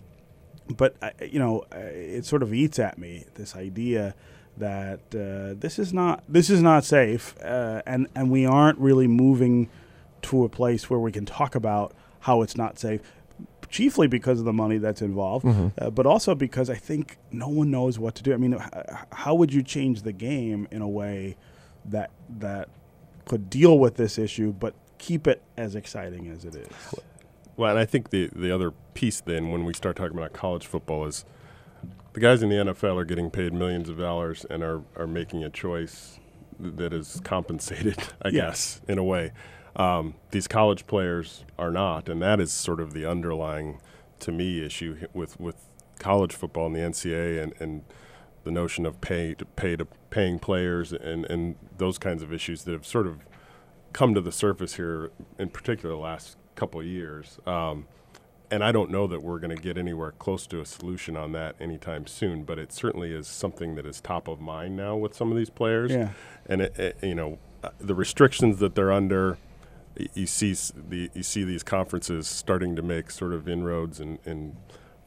But 0.68 0.96
you 1.20 1.38
know, 1.38 1.64
it 1.72 2.24
sort 2.24 2.42
of 2.42 2.54
eats 2.54 2.78
at 2.78 2.98
me 2.98 3.26
this 3.34 3.54
idea 3.54 4.14
that 4.56 5.00
uh, 5.14 5.58
this 5.58 5.78
is 5.78 5.92
not 5.92 6.22
this 6.28 6.48
is 6.48 6.62
not 6.62 6.84
safe, 6.84 7.34
uh, 7.42 7.82
and 7.86 8.08
and 8.14 8.30
we 8.30 8.46
aren't 8.46 8.78
really 8.78 9.06
moving 9.06 9.68
to 10.22 10.44
a 10.44 10.48
place 10.48 10.88
where 10.88 11.00
we 11.00 11.12
can 11.12 11.26
talk 11.26 11.54
about 11.54 11.94
how 12.20 12.40
it's 12.40 12.56
not 12.56 12.78
safe 12.78 13.00
chiefly 13.74 14.06
because 14.06 14.38
of 14.38 14.44
the 14.44 14.52
money 14.52 14.78
that's 14.78 15.02
involved, 15.02 15.44
mm-hmm. 15.44 15.68
uh, 15.78 15.90
but 15.90 16.06
also 16.06 16.32
because 16.34 16.70
I 16.70 16.76
think 16.76 17.18
no 17.32 17.48
one 17.48 17.72
knows 17.72 17.98
what 17.98 18.14
to 18.14 18.22
do. 18.22 18.32
I 18.32 18.36
mean, 18.36 18.56
how 19.10 19.34
would 19.34 19.52
you 19.52 19.62
change 19.64 20.02
the 20.02 20.12
game 20.12 20.68
in 20.70 20.80
a 20.80 20.88
way 20.88 21.36
that 21.86 22.10
that 22.38 22.68
could 23.24 23.50
deal 23.50 23.78
with 23.78 23.96
this 23.96 24.16
issue, 24.16 24.52
but 24.52 24.74
keep 24.98 25.26
it 25.26 25.42
as 25.56 25.74
exciting 25.74 26.28
as 26.28 26.44
it 26.44 26.54
is? 26.54 26.94
Well, 27.56 27.70
and 27.70 27.78
I 27.78 27.84
think 27.84 28.10
the 28.10 28.30
the 28.34 28.52
other 28.52 28.72
piece 28.94 29.20
then, 29.20 29.50
when 29.50 29.64
we 29.64 29.74
start 29.74 29.96
talking 29.96 30.16
about 30.16 30.32
college 30.32 30.66
football, 30.66 31.06
is 31.06 31.24
the 32.12 32.20
guys 32.20 32.42
in 32.42 32.48
the 32.48 32.56
NFL 32.56 32.96
are 32.96 33.04
getting 33.04 33.30
paid 33.30 33.52
millions 33.52 33.88
of 33.88 33.98
dollars 33.98 34.44
and 34.50 34.62
are 34.62 34.82
are 34.96 35.06
making 35.06 35.44
a 35.44 35.50
choice 35.50 36.18
that 36.58 36.92
is 36.92 37.20
compensated, 37.24 37.96
I 38.22 38.30
guess, 38.30 38.80
in 38.88 38.98
a 38.98 39.04
way. 39.04 39.32
Um, 39.76 40.14
these 40.30 40.46
college 40.46 40.86
players 40.86 41.44
are 41.58 41.70
not, 41.70 42.08
and 42.08 42.22
that 42.22 42.40
is 42.40 42.52
sort 42.52 42.80
of 42.80 42.92
the 42.92 43.04
underlying, 43.08 43.80
to 44.20 44.32
me, 44.32 44.64
issue 44.64 45.06
with 45.12 45.38
with 45.40 45.56
college 45.98 46.32
football 46.34 46.66
and 46.66 46.74
the 46.74 46.80
NCAA 46.80 47.42
and, 47.42 47.52
and 47.60 47.84
the 48.42 48.50
notion 48.50 48.84
of 48.84 49.00
pay 49.00 49.34
to 49.34 49.44
pay 49.44 49.76
to 49.76 49.86
paying 50.10 50.38
players 50.38 50.92
and, 50.92 51.24
and 51.26 51.56
those 51.78 51.98
kinds 51.98 52.22
of 52.22 52.32
issues 52.32 52.64
that 52.64 52.72
have 52.72 52.86
sort 52.86 53.06
of 53.06 53.20
come 53.92 54.14
to 54.14 54.20
the 54.20 54.32
surface 54.32 54.74
here, 54.74 55.10
in 55.38 55.48
particular, 55.48 55.94
the 55.94 56.00
last 56.00 56.36
couple 56.54 56.80
of 56.80 56.86
years. 56.86 57.38
Um, 57.46 57.86
and 58.50 58.62
I 58.62 58.72
don't 58.72 58.90
know 58.90 59.06
that 59.06 59.22
we're 59.22 59.38
going 59.38 59.56
to 59.56 59.60
get 59.60 59.76
anywhere 59.76 60.12
close 60.12 60.46
to 60.48 60.60
a 60.60 60.66
solution 60.66 61.16
on 61.16 61.32
that 61.32 61.56
anytime 61.60 62.06
soon, 62.06 62.44
but 62.44 62.58
it 62.58 62.72
certainly 62.72 63.12
is 63.12 63.26
something 63.26 63.74
that 63.74 63.86
is 63.86 64.00
top 64.00 64.28
of 64.28 64.40
mind 64.40 64.76
now 64.76 64.96
with 64.96 65.14
some 65.14 65.30
of 65.30 65.36
these 65.36 65.50
players. 65.50 65.90
Yeah. 65.90 66.10
And 66.46 66.62
it, 66.62 66.78
it, 66.78 66.96
you 67.02 67.14
know, 67.14 67.38
uh, 67.62 67.70
the 67.78 67.94
restrictions 67.94 68.58
that 68.58 68.74
they're 68.74 68.92
under 68.92 69.38
you 70.14 70.26
see 70.26 70.54
the 70.88 71.10
you 71.14 71.22
see 71.22 71.44
these 71.44 71.62
conferences 71.62 72.26
starting 72.26 72.74
to 72.76 72.82
make 72.82 73.10
sort 73.10 73.32
of 73.32 73.48
inroads 73.48 74.00
and, 74.00 74.18
and 74.24 74.56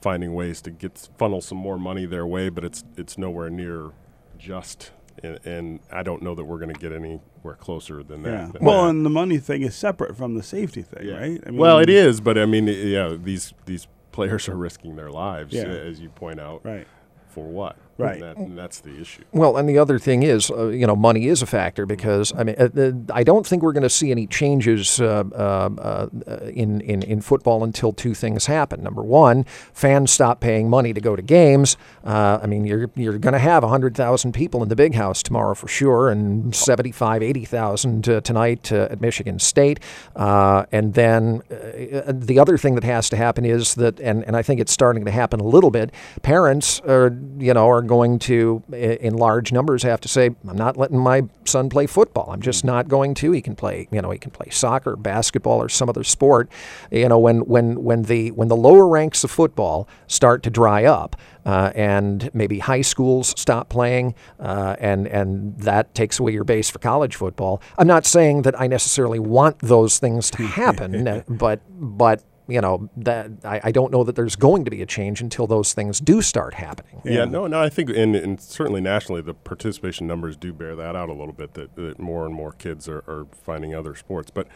finding 0.02 0.34
ways 0.34 0.62
to 0.62 0.72
get 0.72 1.10
funnel 1.18 1.42
some 1.42 1.58
more 1.58 1.78
money 1.78 2.06
their 2.06 2.26
way, 2.26 2.50
but 2.50 2.64
it's 2.64 2.84
it's 2.96 3.18
nowhere 3.18 3.50
near 3.50 3.92
just. 4.38 4.92
And, 5.24 5.40
and 5.46 5.80
I 5.92 6.04
don't 6.04 6.22
know 6.22 6.36
that 6.36 6.44
we're 6.44 6.60
going 6.60 6.74
to 6.74 6.80
get 6.80 6.92
anywhere 6.92 7.56
closer 7.60 8.04
than 8.04 8.24
that. 8.24 8.32
Yeah. 8.32 8.50
Than 8.54 8.66
well, 8.66 8.84
that. 8.84 8.90
and 8.90 9.06
the 9.06 9.10
money 9.10 9.40
thing 9.40 9.64
is 9.64 9.76
separate 9.76 10.16
from 10.16 10.36
the 10.36 10.44
safety 10.44 10.82
thing, 10.82 11.08
yeah. 11.08 11.16
right? 11.16 11.44
I 11.46 11.50
mean, 11.50 11.60
well, 11.60 11.80
it 11.80 11.90
is, 11.90 12.22
but 12.22 12.38
I 12.38 12.46
mean, 12.46 12.68
yeah, 12.68 13.16
these 13.20 13.54
these 13.66 13.88
players 14.12 14.48
are 14.48 14.56
risking 14.56 14.96
their 14.96 15.12
lives, 15.12 15.54
yeah. 15.54 15.64
as 15.64 16.00
you 16.00 16.10
point 16.10 16.40
out. 16.40 16.64
Right. 16.64 16.88
For 17.30 17.46
what? 17.46 17.78
Right. 17.98 18.22
And, 18.22 18.52
that, 18.52 18.56
that's 18.56 18.80
the 18.80 19.00
issue. 19.00 19.24
Well, 19.32 19.58
and 19.58 19.68
the 19.68 19.78
other 19.78 19.98
thing 19.98 20.24
is, 20.24 20.52
uh, 20.52 20.68
you 20.68 20.86
know, 20.86 20.96
money 20.96 21.28
is 21.28 21.42
a 21.42 21.46
factor 21.46 21.86
because 21.86 22.34
I 22.36 22.44
mean, 22.44 22.56
uh, 22.58 23.14
I 23.14 23.24
don't 23.24 23.46
think 23.46 23.64
we're 23.64 23.74
going 23.74 23.84
to 23.84 23.90
see 23.90 24.12
any 24.12 24.28
changes 24.28 25.02
uh, 25.02 25.24
uh, 25.34 25.70
uh, 25.80 26.08
in, 26.54 26.82
in 26.82 27.02
in 27.04 27.22
football 27.22 27.64
until 27.64 27.94
two 27.94 28.14
things 28.14 28.46
happen. 28.46 28.84
Number 28.84 29.04
one, 29.04 29.46
fans 29.74 30.12
stop 30.12 30.40
paying 30.40 30.70
money 30.70 30.94
to 30.94 31.02
go 31.02 31.16
to 31.16 31.22
games. 31.22 31.78
Uh, 32.04 32.40
I 32.42 32.48
mean, 32.48 32.66
you're 32.66 32.90
you're 32.96 33.18
going 33.18 33.34
to 33.34 33.40
have 33.40 33.64
hundred 33.64 33.96
thousand 33.96 34.34
people 34.34 34.62
in 34.64 34.70
the 34.70 34.76
big 34.76 34.94
house 34.94 35.24
tomorrow 35.24 35.56
for 35.56 35.68
sure, 35.68 36.10
and 36.10 36.56
75, 36.56 37.22
80,000 37.22 38.24
tonight 38.24 38.72
at 38.72 39.02
Michigan 39.02 39.40
State. 39.40 39.80
and 40.16 40.94
then 40.94 41.42
the 41.50 42.40
other 42.40 42.58
thing 42.58 42.76
that 42.76 42.84
has 42.84 43.10
to 43.10 43.18
happen 43.18 43.46
is 43.46 43.76
that, 43.76 44.00
and, 44.00 44.24
and 44.26 44.36
I 44.36 44.42
think 44.42 44.60
it's 44.60 44.72
starting 44.72 45.06
to 45.06 45.12
happen 45.12 45.40
a 45.40 45.48
little 45.48 45.72
bit. 45.72 45.92
Parents 46.22 46.80
are, 46.82 47.16
you 47.38 47.54
know, 47.54 47.68
are 47.68 47.82
going 47.88 48.20
to, 48.20 48.64
in 48.72 49.16
large 49.16 49.52
numbers, 49.52 49.84
have 49.84 50.02
to 50.02 50.08
say, 50.08 50.30
I'm 50.48 50.58
not 50.58 50.78
letting 50.78 51.00
my 51.00 51.24
son 51.46 51.70
play 51.70 51.88
football. 51.88 52.30
I'm 52.32 52.42
just 52.42 52.64
not 52.64 52.88
going 52.88 53.14
to. 53.16 53.32
He 53.32 53.42
can 53.42 53.56
play, 53.56 53.88
you 53.92 54.02
know, 54.02 54.12
he 54.12 54.20
can 54.20 54.32
play 54.32 54.50
soccer, 54.52 54.96
basketball, 54.96 55.62
or 55.62 55.70
some 55.70 55.90
other 55.90 56.04
sport. 56.04 56.50
You 56.92 57.10
know, 57.10 57.20
when 57.20 57.40
when 57.42 57.84
when 57.84 58.04
the 58.04 58.32
when 58.32 58.48
the 58.48 58.56
lower 58.56 58.88
ranks 58.88 59.24
of 59.24 59.32
football 59.32 59.88
start 60.08 60.44
to 60.44 60.50
dry 60.50 60.86
up, 60.86 61.16
uh, 61.48 61.72
and 61.76 62.30
maybe 62.34 62.60
high 62.60 62.82
schools 62.82 63.34
stop 63.38 63.70
playing, 63.70 64.14
uh, 64.40 64.76
and 64.80 65.08
and 65.08 65.58
that 65.60 65.96
takes 65.96 66.20
away 66.20 66.34
your 66.34 66.44
base 66.44 66.70
for 66.70 66.80
college 66.80 67.16
football. 67.16 67.62
I'm 67.78 67.88
not 67.88 68.06
saying 68.06 68.42
that 68.42 68.60
I 68.60 68.68
necessarily 68.68 69.20
want 69.20 69.60
those 69.60 69.98
things 69.98 70.30
to 70.32 70.44
happen, 70.46 71.24
but 71.30 71.62
but 71.70 72.22
you 72.48 72.62
know 72.62 72.90
that 72.98 73.30
I, 73.44 73.62
I, 73.66 73.72
don't 73.72 73.92
know 73.92 74.04
that 74.04 74.16
there's 74.16 74.36
going 74.36 74.64
to 74.66 74.72
be 74.72 74.82
a 74.82 74.86
change 74.86 75.22
until 75.22 75.48
those 75.48 75.74
things 75.74 76.00
do 76.00 76.22
start 76.22 76.54
happening. 76.54 77.02
Yeah, 77.04 77.12
yeah 77.12 77.26
no, 77.26 77.48
no. 77.48 77.62
I 77.62 77.70
think, 77.70 77.90
and, 77.90 78.16
and, 78.16 78.40
certainly 78.40 78.80
nationally, 78.80 79.22
the 79.22 79.34
participation 79.34 80.08
numbers 80.08 80.38
do 80.38 80.54
bear 80.54 80.76
that 80.76 80.96
out 80.96 81.10
a 81.10 81.14
little 81.14 81.34
bit. 81.34 81.54
That, 81.56 81.76
that 81.76 82.00
more 82.00 82.26
and 82.26 82.34
more 82.34 82.54
kids 82.54 82.88
are, 82.88 83.00
are, 83.00 83.28
finding 83.44 83.76
other 83.76 83.96
sports, 83.96 84.32
but 84.32 84.48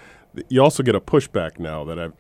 you 0.50 0.62
also 0.62 0.83
get 0.83 0.95
a 0.95 1.01
pushback 1.01 1.60
now 1.60 1.83
that 1.83 2.00
I've, 2.00 2.13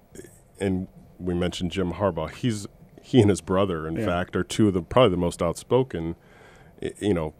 and 0.59 0.87
we 1.19 1.33
mentioned 1.33 1.71
Jim 1.71 1.93
Harbaugh. 1.93 2.31
He's 2.31 2.67
he 3.01 3.21
and 3.21 3.29
his 3.29 3.41
brother, 3.41 3.87
in 3.87 3.95
yeah. 3.95 4.05
fact, 4.05 4.35
are 4.35 4.43
two 4.43 4.67
of 4.67 4.73
the 4.73 4.81
probably 4.81 5.11
the 5.11 5.17
most 5.17 5.41
outspoken, 5.41 6.15
you 6.99 7.13
know, 7.13 7.33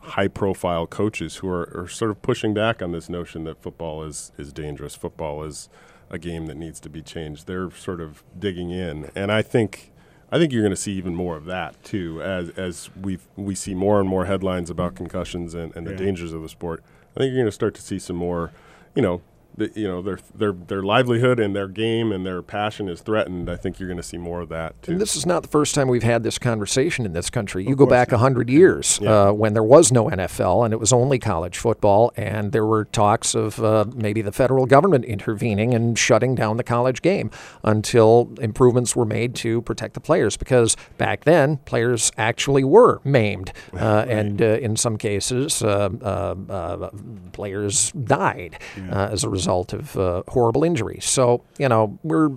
high-profile 0.00 0.86
coaches 0.86 1.36
who 1.36 1.48
are, 1.48 1.70
are 1.74 1.88
sort 1.88 2.10
of 2.10 2.22
pushing 2.22 2.54
back 2.54 2.80
on 2.80 2.92
this 2.92 3.08
notion 3.08 3.44
that 3.44 3.62
football 3.62 4.04
is 4.04 4.32
is 4.38 4.52
dangerous. 4.52 4.94
Football 4.94 5.42
is 5.44 5.68
a 6.10 6.18
game 6.18 6.46
that 6.46 6.56
needs 6.56 6.80
to 6.80 6.88
be 6.88 7.02
changed. 7.02 7.46
They're 7.46 7.70
sort 7.70 8.00
of 8.00 8.22
digging 8.38 8.70
in, 8.70 9.10
and 9.14 9.30
I 9.30 9.42
think 9.42 9.92
I 10.30 10.38
think 10.38 10.52
you're 10.52 10.62
going 10.62 10.70
to 10.70 10.76
see 10.76 10.92
even 10.92 11.14
more 11.14 11.36
of 11.36 11.46
that 11.46 11.82
too, 11.82 12.22
as 12.22 12.50
as 12.50 12.90
we 13.00 13.18
we 13.36 13.54
see 13.54 13.74
more 13.74 14.00
and 14.00 14.08
more 14.08 14.26
headlines 14.26 14.70
about 14.70 14.94
concussions 14.94 15.54
and, 15.54 15.74
and 15.74 15.86
the 15.86 15.92
yeah. 15.92 15.98
dangers 15.98 16.32
of 16.32 16.42
the 16.42 16.48
sport. 16.48 16.82
I 17.16 17.20
think 17.20 17.30
you're 17.30 17.42
going 17.42 17.46
to 17.46 17.52
start 17.52 17.74
to 17.74 17.82
see 17.82 17.98
some 17.98 18.16
more, 18.16 18.52
you 18.94 19.02
know, 19.02 19.22
the, 19.58 19.72
you 19.74 19.88
know 19.88 20.00
their 20.00 20.18
their 20.34 20.52
their 20.52 20.82
livelihood 20.82 21.40
and 21.40 21.54
their 21.54 21.68
game 21.68 22.12
and 22.12 22.24
their 22.24 22.42
passion 22.42 22.88
is 22.88 23.00
threatened, 23.00 23.50
I 23.50 23.56
think 23.56 23.78
you're 23.78 23.88
going 23.88 23.98
to 23.98 24.02
see 24.02 24.16
more 24.16 24.40
of 24.40 24.48
that 24.50 24.80
too. 24.82 24.92
And 24.92 25.00
this 25.00 25.16
is 25.16 25.26
not 25.26 25.42
the 25.42 25.48
first 25.48 25.74
time 25.74 25.88
we've 25.88 26.02
had 26.02 26.22
this 26.22 26.38
conversation 26.38 27.04
in 27.04 27.12
this 27.12 27.28
country. 27.28 27.64
You 27.64 27.72
of 27.72 27.78
go 27.78 27.86
back 27.86 28.12
hundred 28.12 28.48
years 28.48 28.98
yeah. 29.02 29.28
uh, 29.28 29.32
when 29.32 29.54
there 29.54 29.62
was 29.62 29.92
no 29.92 30.06
NFL 30.08 30.64
and 30.64 30.72
it 30.72 30.80
was 30.80 30.92
only 30.92 31.18
college 31.18 31.58
football, 31.58 32.12
and 32.16 32.52
there 32.52 32.64
were 32.64 32.84
talks 32.86 33.34
of 33.34 33.62
uh, 33.62 33.84
maybe 33.94 34.22
the 34.22 34.32
federal 34.32 34.66
government 34.66 35.04
intervening 35.04 35.74
and 35.74 35.98
shutting 35.98 36.34
down 36.34 36.56
the 36.56 36.64
college 36.64 37.02
game 37.02 37.30
until 37.64 38.32
improvements 38.40 38.94
were 38.94 39.04
made 39.04 39.34
to 39.36 39.60
protect 39.62 39.94
the 39.94 40.00
players. 40.00 40.36
Because 40.36 40.76
back 40.96 41.24
then, 41.24 41.58
players 41.58 42.12
actually 42.16 42.64
were 42.64 43.00
maimed, 43.04 43.52
uh, 43.74 43.76
right. 43.76 44.08
and 44.08 44.40
uh, 44.40 44.44
in 44.44 44.76
some 44.76 44.96
cases, 44.96 45.62
uh, 45.62 45.88
uh, 46.02 46.90
players 47.32 47.92
died 47.92 48.58
yeah. 48.76 49.08
as 49.08 49.24
a 49.24 49.28
result 49.28 49.47
result 49.48 49.72
of 49.72 49.96
uh, 49.96 50.22
horrible 50.28 50.62
injuries. 50.64 51.04
So, 51.04 51.42
you 51.58 51.68
know, 51.68 51.98
we're. 52.02 52.30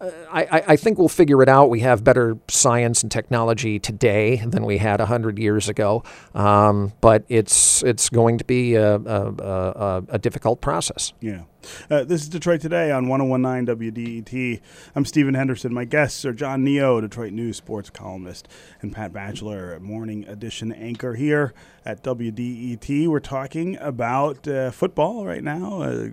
I, 0.00 0.62
I, 0.68 0.76
think 0.76 0.96
we'll 0.96 1.08
figure 1.08 1.42
it 1.42 1.48
out. 1.48 1.70
We 1.70 1.80
have 1.80 2.04
better 2.04 2.38
science 2.46 3.02
and 3.02 3.10
technology 3.10 3.80
today 3.80 4.36
than 4.46 4.64
we 4.64 4.78
had 4.78 5.00
100 5.00 5.40
years 5.40 5.68
ago, 5.68 6.04
um, 6.36 6.92
but 7.00 7.24
it's 7.28 7.82
it's 7.82 8.08
going 8.08 8.38
to 8.38 8.44
be 8.44 8.76
a, 8.76 8.94
a, 8.94 9.00
a, 9.00 10.04
a 10.10 10.18
difficult 10.20 10.60
process. 10.60 11.12
Yeah. 11.20 11.42
Uh, 11.90 12.04
this 12.04 12.22
is 12.22 12.28
Detroit 12.28 12.60
Today 12.60 12.92
on 12.92 13.08
1019 13.08 13.92
WDET. 13.92 14.60
I'm 14.94 15.04
Stephen 15.04 15.34
Henderson. 15.34 15.74
My 15.74 15.84
guests 15.84 16.24
are 16.24 16.32
John 16.32 16.64
Niyo, 16.64 17.00
Detroit 17.00 17.32
News 17.32 17.56
sports 17.56 17.90
columnist, 17.90 18.46
and 18.80 18.94
Pat 18.94 19.12
Batcheller, 19.12 19.80
morning 19.80 20.24
edition 20.28 20.70
anchor 20.70 21.14
here 21.14 21.52
at 21.88 22.02
WDET. 22.02 23.08
We're 23.08 23.18
talking 23.18 23.78
about 23.78 24.46
uh, 24.46 24.70
football 24.70 25.24
right 25.24 25.42
now. 25.42 25.80
Uh, 25.80 26.08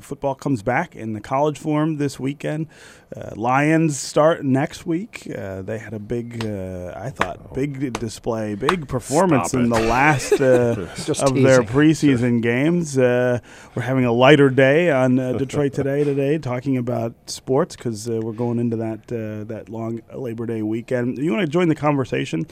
football 0.00 0.34
comes 0.34 0.62
back 0.62 0.96
in 0.96 1.12
the 1.12 1.20
college 1.20 1.58
form 1.58 1.98
this 1.98 2.18
weekend. 2.18 2.66
Uh, 3.14 3.32
Lions 3.36 3.98
start 3.98 4.44
next 4.44 4.86
week. 4.86 5.30
Uh, 5.34 5.62
they 5.62 5.78
had 5.78 5.94
a 5.94 5.98
big, 5.98 6.44
uh, 6.44 6.92
I 6.94 7.10
thought, 7.10 7.54
big 7.54 7.98
display, 7.98 8.54
big 8.54 8.86
performance 8.86 9.54
in 9.54 9.70
the 9.70 9.80
last 9.80 10.32
of 10.40 10.42
their 11.34 11.62
preseason 11.62 12.42
games. 12.42 12.96
we're 12.96 13.40
having 13.76 14.04
a 14.04 14.12
lighter 14.12 14.50
day 14.50 14.90
on 14.90 15.16
Detroit 15.16 15.72
Today 15.78 16.04
today, 16.04 16.38
talking 16.38 16.76
about 16.76 17.14
sports 17.26 17.76
because 17.76 18.08
we're 18.08 18.32
going 18.32 18.58
into 18.58 18.76
that 18.76 19.08
that 19.08 19.68
long 19.68 20.00
Labor 20.14 20.46
Day 20.46 20.62
weekend. 20.62 21.18
You 21.18 21.32
want 21.32 21.42
to 21.42 21.48
join 21.48 21.68
the 21.68 21.74
conversation? 21.74 22.46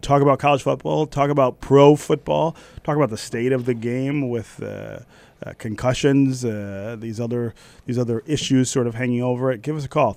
talk 0.00 0.22
about 0.22 0.38
college 0.38 0.62
football. 0.62 1.06
Talk 1.06 1.30
about 1.30 1.60
pro 1.60 1.93
football. 1.96 2.54
Talk 2.82 2.96
about 2.96 3.10
the 3.10 3.16
state 3.16 3.52
of 3.52 3.64
the 3.64 3.74
game 3.74 4.28
with 4.28 4.62
uh, 4.62 5.00
uh, 5.44 5.52
concussions, 5.58 6.44
uh, 6.44 6.96
these 6.98 7.20
other 7.20 7.54
these 7.86 7.98
other 7.98 8.22
issues 8.26 8.70
sort 8.70 8.86
of 8.86 8.94
hanging 8.94 9.22
over 9.22 9.52
it, 9.52 9.60
give 9.62 9.76
us 9.76 9.84
a 9.84 9.88
call. 9.88 10.14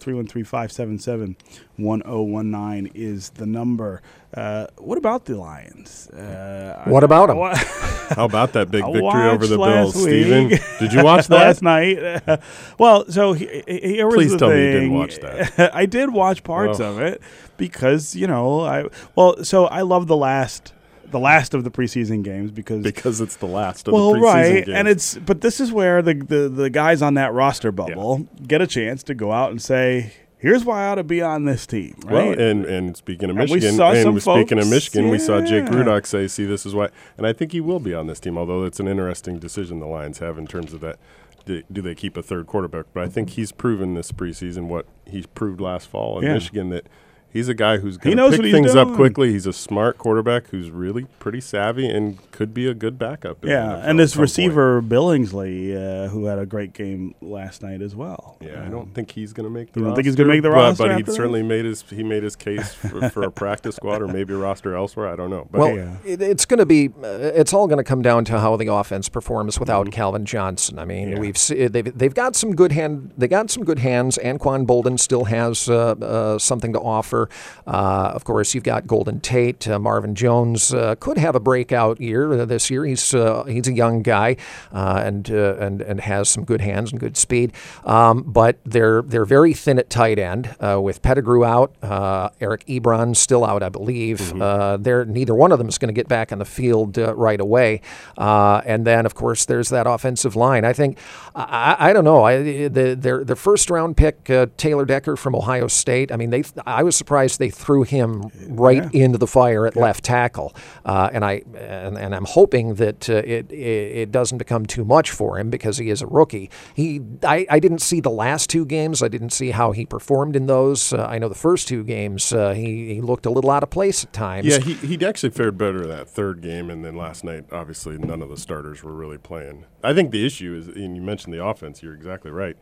313-577-1019 1.80 2.92
is 2.94 3.30
the 3.32 3.46
number. 3.46 4.02
Uh, 4.34 4.68
what 4.78 4.98
about 4.98 5.26
the 5.26 5.36
Lions? 5.38 6.08
Uh, 6.10 6.84
What 6.86 7.04
about 7.04 7.30
'em? 7.30 7.38
How 8.16 8.26
about 8.26 8.54
that 8.54 8.72
big 8.72 8.84
victory 8.86 9.02
over 9.30 9.46
the 9.48 9.58
Bills, 9.58 9.96
last 9.96 10.02
Steven? 10.04 10.50
Did 10.80 10.94
you 10.94 11.04
watch 11.04 11.28
that? 11.30 11.36
last 11.36 11.62
night. 11.62 12.40
well, 12.80 13.06
so 13.10 13.34
he, 13.34 13.64
he- 13.68 13.80
here 13.96 14.06
was 14.08 14.16
Please 14.16 14.32
the 14.32 14.38
tell 14.38 14.50
me 14.50 14.66
you 14.66 14.72
didn't 14.72 14.94
watch 14.94 15.18
that. 15.20 15.76
I 15.76 15.86
did 15.86 16.14
watch 16.14 16.44
parts 16.44 16.80
Oh. 16.80 16.86
of 16.92 17.00
it 17.02 17.22
because 17.58 18.16
you 18.16 18.28
know 18.28 18.62
I 18.62 18.86
well, 19.16 19.44
so 19.44 19.66
I 19.66 19.82
love 19.82 20.08
the 20.08 20.16
last 20.18 20.74
the 21.12 21.20
last 21.20 21.54
of 21.54 21.64
the 21.64 21.72
preseason 21.72 22.24
games 22.24 22.52
because. 22.52 22.84
because 22.84 23.22
it's 23.22 23.38
the 23.38 23.46
last 23.46 23.88
of 23.88 23.94
well, 23.94 24.14
the 24.14 24.20
preseason 24.20 24.24
right, 24.24 24.66
games. 24.66 24.78
and 24.78 24.88
it's 24.88 25.16
but 25.18 25.42
this 25.42 25.60
is 25.60 25.72
where 25.72 26.02
the, 26.02 26.14
the 26.14 26.50
the 26.50 26.70
guys 26.70 27.02
on 27.02 27.14
that 27.16 27.34
roster 27.34 27.72
bubble 27.72 28.28
get 28.46 28.62
a 28.62 28.68
chance 28.68 29.04
to 29.04 29.14
go 29.16 29.32
out 29.32 29.52
and 29.52 29.62
say, 29.62 30.14
"Here's 30.38 30.66
why 30.66 30.86
I 30.86 30.90
ought 30.90 30.96
to 30.96 31.04
be 31.04 31.22
on 31.22 31.46
this 31.46 31.66
team." 31.66 31.96
Well, 32.06 32.30
Right? 32.30 32.40
and 32.40 32.66
and 32.66 32.98
speaking 32.98 33.30
of 33.30 33.36
we 33.38 33.44
Michigan, 33.44 33.80
and 33.82 34.04
some 34.04 34.20
speaking 34.20 34.60
of 34.60 34.68
Michigan, 34.70 35.10
we 35.10 35.18
saw 35.20 35.42
Jake. 35.42 35.66
Rudock 35.66 36.06
say, 36.06 36.28
"See, 36.28 36.46
this 36.46 36.66
is 36.66 36.74
why," 36.76 36.90
and 37.18 37.26
I 37.26 37.34
think 37.34 37.52
he 37.54 37.62
will 37.62 37.80
be 37.80 37.94
on 37.94 38.08
this 38.08 38.20
team. 38.20 38.38
Although 38.38 38.64
it's 38.66 38.80
an 38.80 38.88
interesting 38.88 39.40
decision 39.40 39.80
the 39.80 39.88
Lions 39.88 40.20
have 40.20 40.38
in 40.38 40.48
terms 40.48 40.74
of 40.74 40.82
that. 40.82 40.98
Do, 41.46 41.64
do 41.72 41.82
they 41.82 41.96
keep 41.96 42.18
a 42.18 42.22
third 42.22 42.46
quarterback? 42.46 42.88
But 42.94 43.04
I 43.04 43.08
think 43.08 43.30
he's 43.30 43.54
proven 43.54 43.94
this 43.94 44.12
preseason 44.12 44.64
what 44.68 44.86
he 45.06 45.24
proved 45.34 45.62
last 45.62 45.88
fall 45.88 46.20
in 46.20 46.26
Yeah. 46.26 46.34
Michigan 46.34 46.70
that 46.72 46.88
he's 47.32 47.48
a 47.50 47.54
guy 47.54 47.78
who's 47.78 47.98
going 47.98 48.16
to 48.16 48.22
knows 48.24 48.32
pick 48.32 48.40
what 48.40 48.46
he's 48.46 48.54
things 48.54 48.76
up 48.76 48.94
quickly. 48.94 49.32
He's 49.32 49.46
a 49.48 49.54
smart 49.54 49.98
quarterback 49.98 50.48
who's 50.50 50.70
really 50.72 51.06
pretty 51.20 51.42
savvy 51.42 51.88
and 51.90 52.20
could 52.32 52.54
be 52.54 52.68
a 52.68 52.74
good 52.74 52.98
backup. 53.00 53.44
yeah, 53.46 53.76
and 53.78 53.92
at 53.92 53.98
this 53.98 54.12
some 54.14 54.20
point. 54.20 54.22
receiver 54.24 54.82
Billingsley, 54.82 55.76
uh, 55.76 56.10
who 56.10 56.26
had 56.26 56.40
a 56.40 56.46
great 56.46 56.74
game 56.74 57.16
last 57.22 57.62
night 57.62 57.82
as 57.82 57.96
well. 57.96 58.38
Yeah, 58.42 58.62
I 58.62 58.66
Um, 58.66 58.72
don't 58.72 58.94
think 58.94 59.12
he's 59.12 59.34
going 59.34 59.46
to 59.46 59.50
make 59.54 59.74
the 59.74 59.80
You 59.80 59.84
don't 59.86 59.90
roster. 59.92 59.96
think 59.98 60.06
he's 60.08 60.16
gonna 60.16 60.30
make 60.30 60.42
the 60.44 60.50
but, 60.50 60.56
roster 60.56 60.88
But 60.88 60.98
he 61.08 61.12
certainly 61.12 61.44
made 61.44 61.66
his 61.66 61.82
he 61.90 62.04
made 62.04 62.24
his 62.24 62.36
case 62.36 62.74
for, 62.74 63.10
for 63.10 63.24
a 63.24 63.32
practice 63.44 63.76
squad 63.76 64.02
or 64.02 64.08
maybe 64.08 64.34
a 64.34 64.38
roster 64.38 64.76
elsewhere. 64.76 65.08
I 65.08 65.16
don't 65.16 65.30
know. 65.30 65.48
But 65.52 65.60
Well, 65.60 65.76
Yeah. 65.76 65.96
it, 66.06 66.22
it's 66.22 66.46
going 66.46 66.60
to 66.60 66.66
be. 66.66 66.90
Uh, 66.90 67.08
it's 67.08 67.54
all 67.54 67.68
going 67.68 67.78
to 67.78 67.84
come 67.84 68.02
down 68.02 68.26
to 68.26 68.40
how 68.40 68.56
the 68.58 68.68
offense 68.72 69.10
performs 69.10 69.60
without 69.60 69.92
Calvin 69.92 70.26
Johnson. 70.26 70.80
I 70.80 70.86
mean, 70.86 71.10
Yeah. 71.12 71.20
we've 71.20 71.38
se- 71.38 71.68
they've 71.70 71.98
they've 71.98 72.14
got 72.14 72.36
some 72.36 72.56
good 72.56 72.72
hand. 72.72 73.12
They 73.18 73.28
got 73.28 73.50
some 73.50 73.64
good 73.64 73.80
hands. 73.80 74.18
Anquan 74.24 74.66
Boldin 74.66 75.00
still 75.00 75.26
has 75.26 75.68
uh, 75.70 75.92
uh, 76.02 76.38
something 76.40 76.74
to 76.74 76.80
offer. 76.80 77.17
Uh, 77.66 78.12
of 78.14 78.24
course, 78.24 78.54
you've 78.54 78.64
got 78.64 78.88
Golden 78.88 79.20
Tate, 79.20 79.68
uh, 79.68 79.80
Marvin 79.80 80.16
Jones 80.16 80.74
uh, 80.74 80.96
could 81.00 81.18
have 81.18 81.36
a 81.36 81.40
breakout 81.40 82.00
year 82.00 82.32
uh, 82.34 82.46
this 82.46 82.70
year. 82.70 82.86
He's 82.86 83.14
uh, 83.14 83.44
he's 83.46 83.68
a 83.68 83.74
young 83.74 84.02
guy 84.04 84.38
uh, 84.72 85.02
and 85.06 85.30
and 85.30 85.82
and 85.82 86.02
has 86.02 86.30
some 86.30 86.44
good 86.46 86.62
hands 86.62 86.92
and 86.92 87.00
good 87.00 87.18
speed. 87.18 87.54
Um, 87.84 88.24
but 88.24 88.58
they're 88.66 89.02
they're 89.02 89.26
very 89.26 89.54
thin 89.54 89.80
at 89.80 89.90
tight 89.90 90.20
end 90.20 90.56
uh, 90.60 90.80
with 90.82 91.02
Pettigrew 91.02 91.44
out, 91.46 91.76
uh, 91.82 92.30
Eric 92.40 92.66
Ebron 92.68 93.16
still 93.16 93.44
out, 93.46 93.64
I 93.64 93.70
believe. 93.70 94.40
Uh, 94.42 94.78
they're 94.78 95.06
neither 95.06 95.34
one 95.34 95.52
of 95.52 95.58
them 95.58 95.68
is 95.68 95.78
going 95.78 95.88
to 95.88 95.94
get 95.94 96.08
back 96.08 96.32
on 96.32 96.40
the 96.40 96.46
field 96.46 96.98
uh, 96.98 97.16
right 97.16 97.40
away. 97.40 97.82
Uh, 98.18 98.62
and 98.66 98.86
then 98.86 99.06
of 99.06 99.16
course 99.16 99.46
there's 99.46 99.70
that 99.70 99.88
offensive 99.88 100.36
line. 100.36 100.66
I 100.66 100.74
think 100.74 100.98
I, 101.36 101.76
I 101.80 101.90
I 101.90 101.94
don't 101.94 102.04
know. 102.04 102.24
I 102.24 102.68
the 102.68 102.98
their 103.00 103.24
their 103.24 103.36
first 103.36 103.70
round 103.70 103.96
pick 103.98 104.30
uh, 104.30 104.48
Taylor 104.58 104.86
Decker 104.86 105.16
from 105.16 105.36
Ohio 105.36 105.68
State. 105.68 106.12
I 106.12 106.18
mean 106.18 106.30
they 106.30 106.44
I 106.66 106.84
was 106.84 106.96
surprised 107.08 107.40
they 107.40 107.50
threw 107.50 107.84
him 107.84 108.30
right 108.50 108.94
into 108.94 109.18
the 109.18 109.28
fire 109.28 109.66
at 109.66 109.78
left 109.78 110.04
tackle. 110.04 110.54
Uh, 110.84 111.10
and 111.14 111.24
I 111.24 111.42
and, 111.56 111.98
and 111.98 112.14
I'm 112.14 112.26
hoping 112.26 112.76
that 112.76 113.10
uh, 113.10 113.14
it, 113.14 113.50
it 113.50 113.98
it 113.98 114.12
doesn't 114.12 114.38
become 114.38 114.66
too 114.66 114.84
much 114.84 115.12
for 115.12 115.40
him 115.40 115.50
because 115.50 115.78
he 115.78 115.90
is 115.90 116.02
a 116.02 116.08
rookie. 116.08 116.50
He 116.74 117.00
I, 117.24 117.46
I 117.50 117.60
didn't 117.62 117.80
see 117.80 118.02
the 118.02 118.12
last 118.12 118.50
two 118.50 118.66
games. 118.66 119.02
I 119.02 119.08
didn't 119.08 119.30
see 119.30 119.52
how 119.52 119.72
he 119.72 119.86
performed 119.86 120.36
in 120.36 120.48
those. 120.48 120.92
Uh, 120.92 121.06
I 121.06 121.18
know 121.18 121.30
the 121.30 121.36
first 121.36 121.70
two 121.70 121.86
games 121.86 122.34
uh, 122.34 122.54
he 122.54 122.96
he 122.96 123.00
looked 123.00 123.26
a 123.26 123.30
little 123.30 123.52
out 123.52 123.64
of 123.64 123.70
place 123.70 124.04
at 124.04 124.12
times. 124.12 124.46
yeah, 124.46 124.60
he 124.60 124.74
he 124.74 125.06
actually 125.06 125.30
fared 125.30 125.58
better 125.58 125.88
that 125.88 126.10
third 126.10 126.42
game, 126.42 126.70
and 126.70 126.84
then 126.84 126.98
last 126.98 127.24
night, 127.24 127.46
obviously, 127.54 127.98
none 127.98 128.22
of 128.22 128.28
the 128.28 128.38
starters 128.38 128.84
were 128.84 128.94
really 128.94 129.18
playing. 129.18 129.66
I 129.82 129.94
think 129.94 130.12
the 130.12 130.26
issue 130.26 130.54
is, 130.60 130.68
and 130.68 130.94
you 130.98 131.02
mentioned 131.02 131.34
the 131.34 131.44
offense. 131.46 131.82
You're 131.82 131.96
exactly 131.96 132.32
right. 132.32 132.58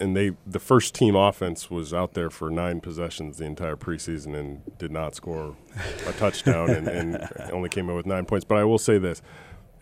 And 0.00 0.16
they, 0.16 0.32
the 0.46 0.58
first 0.58 0.94
team 0.94 1.14
offense 1.14 1.70
was 1.70 1.92
out 1.92 2.14
there 2.14 2.30
for 2.30 2.50
nine 2.50 2.80
possessions 2.80 3.38
the 3.38 3.44
entire 3.44 3.76
preseason 3.76 4.34
and 4.34 4.78
did 4.78 4.90
not 4.90 5.14
score 5.14 5.56
a 6.06 6.12
touchdown 6.12 6.70
and, 6.70 6.88
and 6.88 7.28
only 7.52 7.68
came 7.68 7.88
in 7.90 7.96
with 7.96 8.06
nine 8.06 8.24
points. 8.24 8.44
But 8.44 8.58
I 8.58 8.64
will 8.64 8.78
say 8.78 8.98
this: 8.98 9.22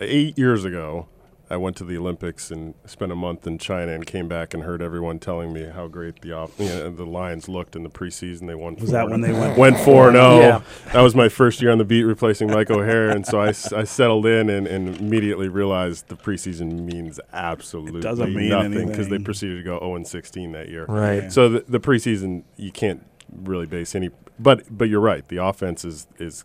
eight 0.01 0.37
years 0.37 0.65
ago, 0.65 1.07
I 1.51 1.57
went 1.57 1.77
to 1.77 1.85
the 1.85 1.97
Olympics 1.97 2.51
and 2.51 2.75
spent 2.87 3.13
a 3.13 3.15
month 3.15 3.47
in 3.47 3.59
China 3.59 3.93
and 3.93 4.07
came 4.07 4.29
back 4.29 4.55
and 4.55 4.63
heard 4.63 4.81
everyone 4.81 5.19
telling 5.19 5.53
me 5.53 5.65
how 5.65 5.89
great 5.89 6.23
the 6.23 6.33
off, 6.33 6.59
you 6.59 6.67
know, 6.67 6.91
the 6.91 7.05
Lions 7.05 7.49
looked 7.49 7.77
in 7.77 7.83
the 7.83 7.91
preseason. 7.91 8.47
They 8.47 8.55
won. 8.55 8.77
Was 8.77 8.91
that 8.93 9.11
when 9.11 9.21
they 9.21 9.33
went? 9.33 9.59
went 9.59 9.79
four 9.79 10.09
and 10.09 10.17
oh. 10.17 10.21
zero. 10.21 10.35
Oh? 10.35 10.41
Yeah. 10.41 10.93
That 10.93 11.03
was 11.03 11.15
my 11.15 11.29
first 11.29 11.61
year 11.61 11.71
on 11.71 11.79
the 11.79 11.85
beat, 11.85 12.05
replacing 12.05 12.51
Mike 12.51 12.71
O'Hara, 12.71 13.15
and 13.15 13.27
so 13.27 13.41
I, 13.41 13.49
I 13.49 13.85
settled 13.85 14.27
in 14.27 14.49
and, 14.49 14.67
and 14.67 14.97
immediately 14.97 15.49
realized 15.49 16.09
the 16.09 16.17
preseason 16.17 16.81
means 16.81 17.21
absolutely 17.33 18.01
doesn't 18.01 18.35
mean 18.35 18.49
nothing 18.49 18.89
because 18.89 19.09
they 19.09 19.19
proceeded 19.19 19.57
to 19.57 19.63
go 19.63 19.79
zero 19.79 19.97
and 19.97 20.07
sixteen 20.07 20.53
that 20.53 20.69
year. 20.69 20.87
Right. 20.87 21.31
So 21.31 21.49
the, 21.49 21.65
the 21.69 21.81
preseason 21.81 22.45
you 22.57 22.73
can't 22.73 23.05
really 23.33 23.67
base 23.67 23.95
any, 23.95 24.11
but 24.39 24.65
but 24.71 24.89
you're 24.89 25.01
right. 25.01 25.27
The 25.29 25.45
offense 25.45 25.85
is 25.85 26.07
is 26.19 26.45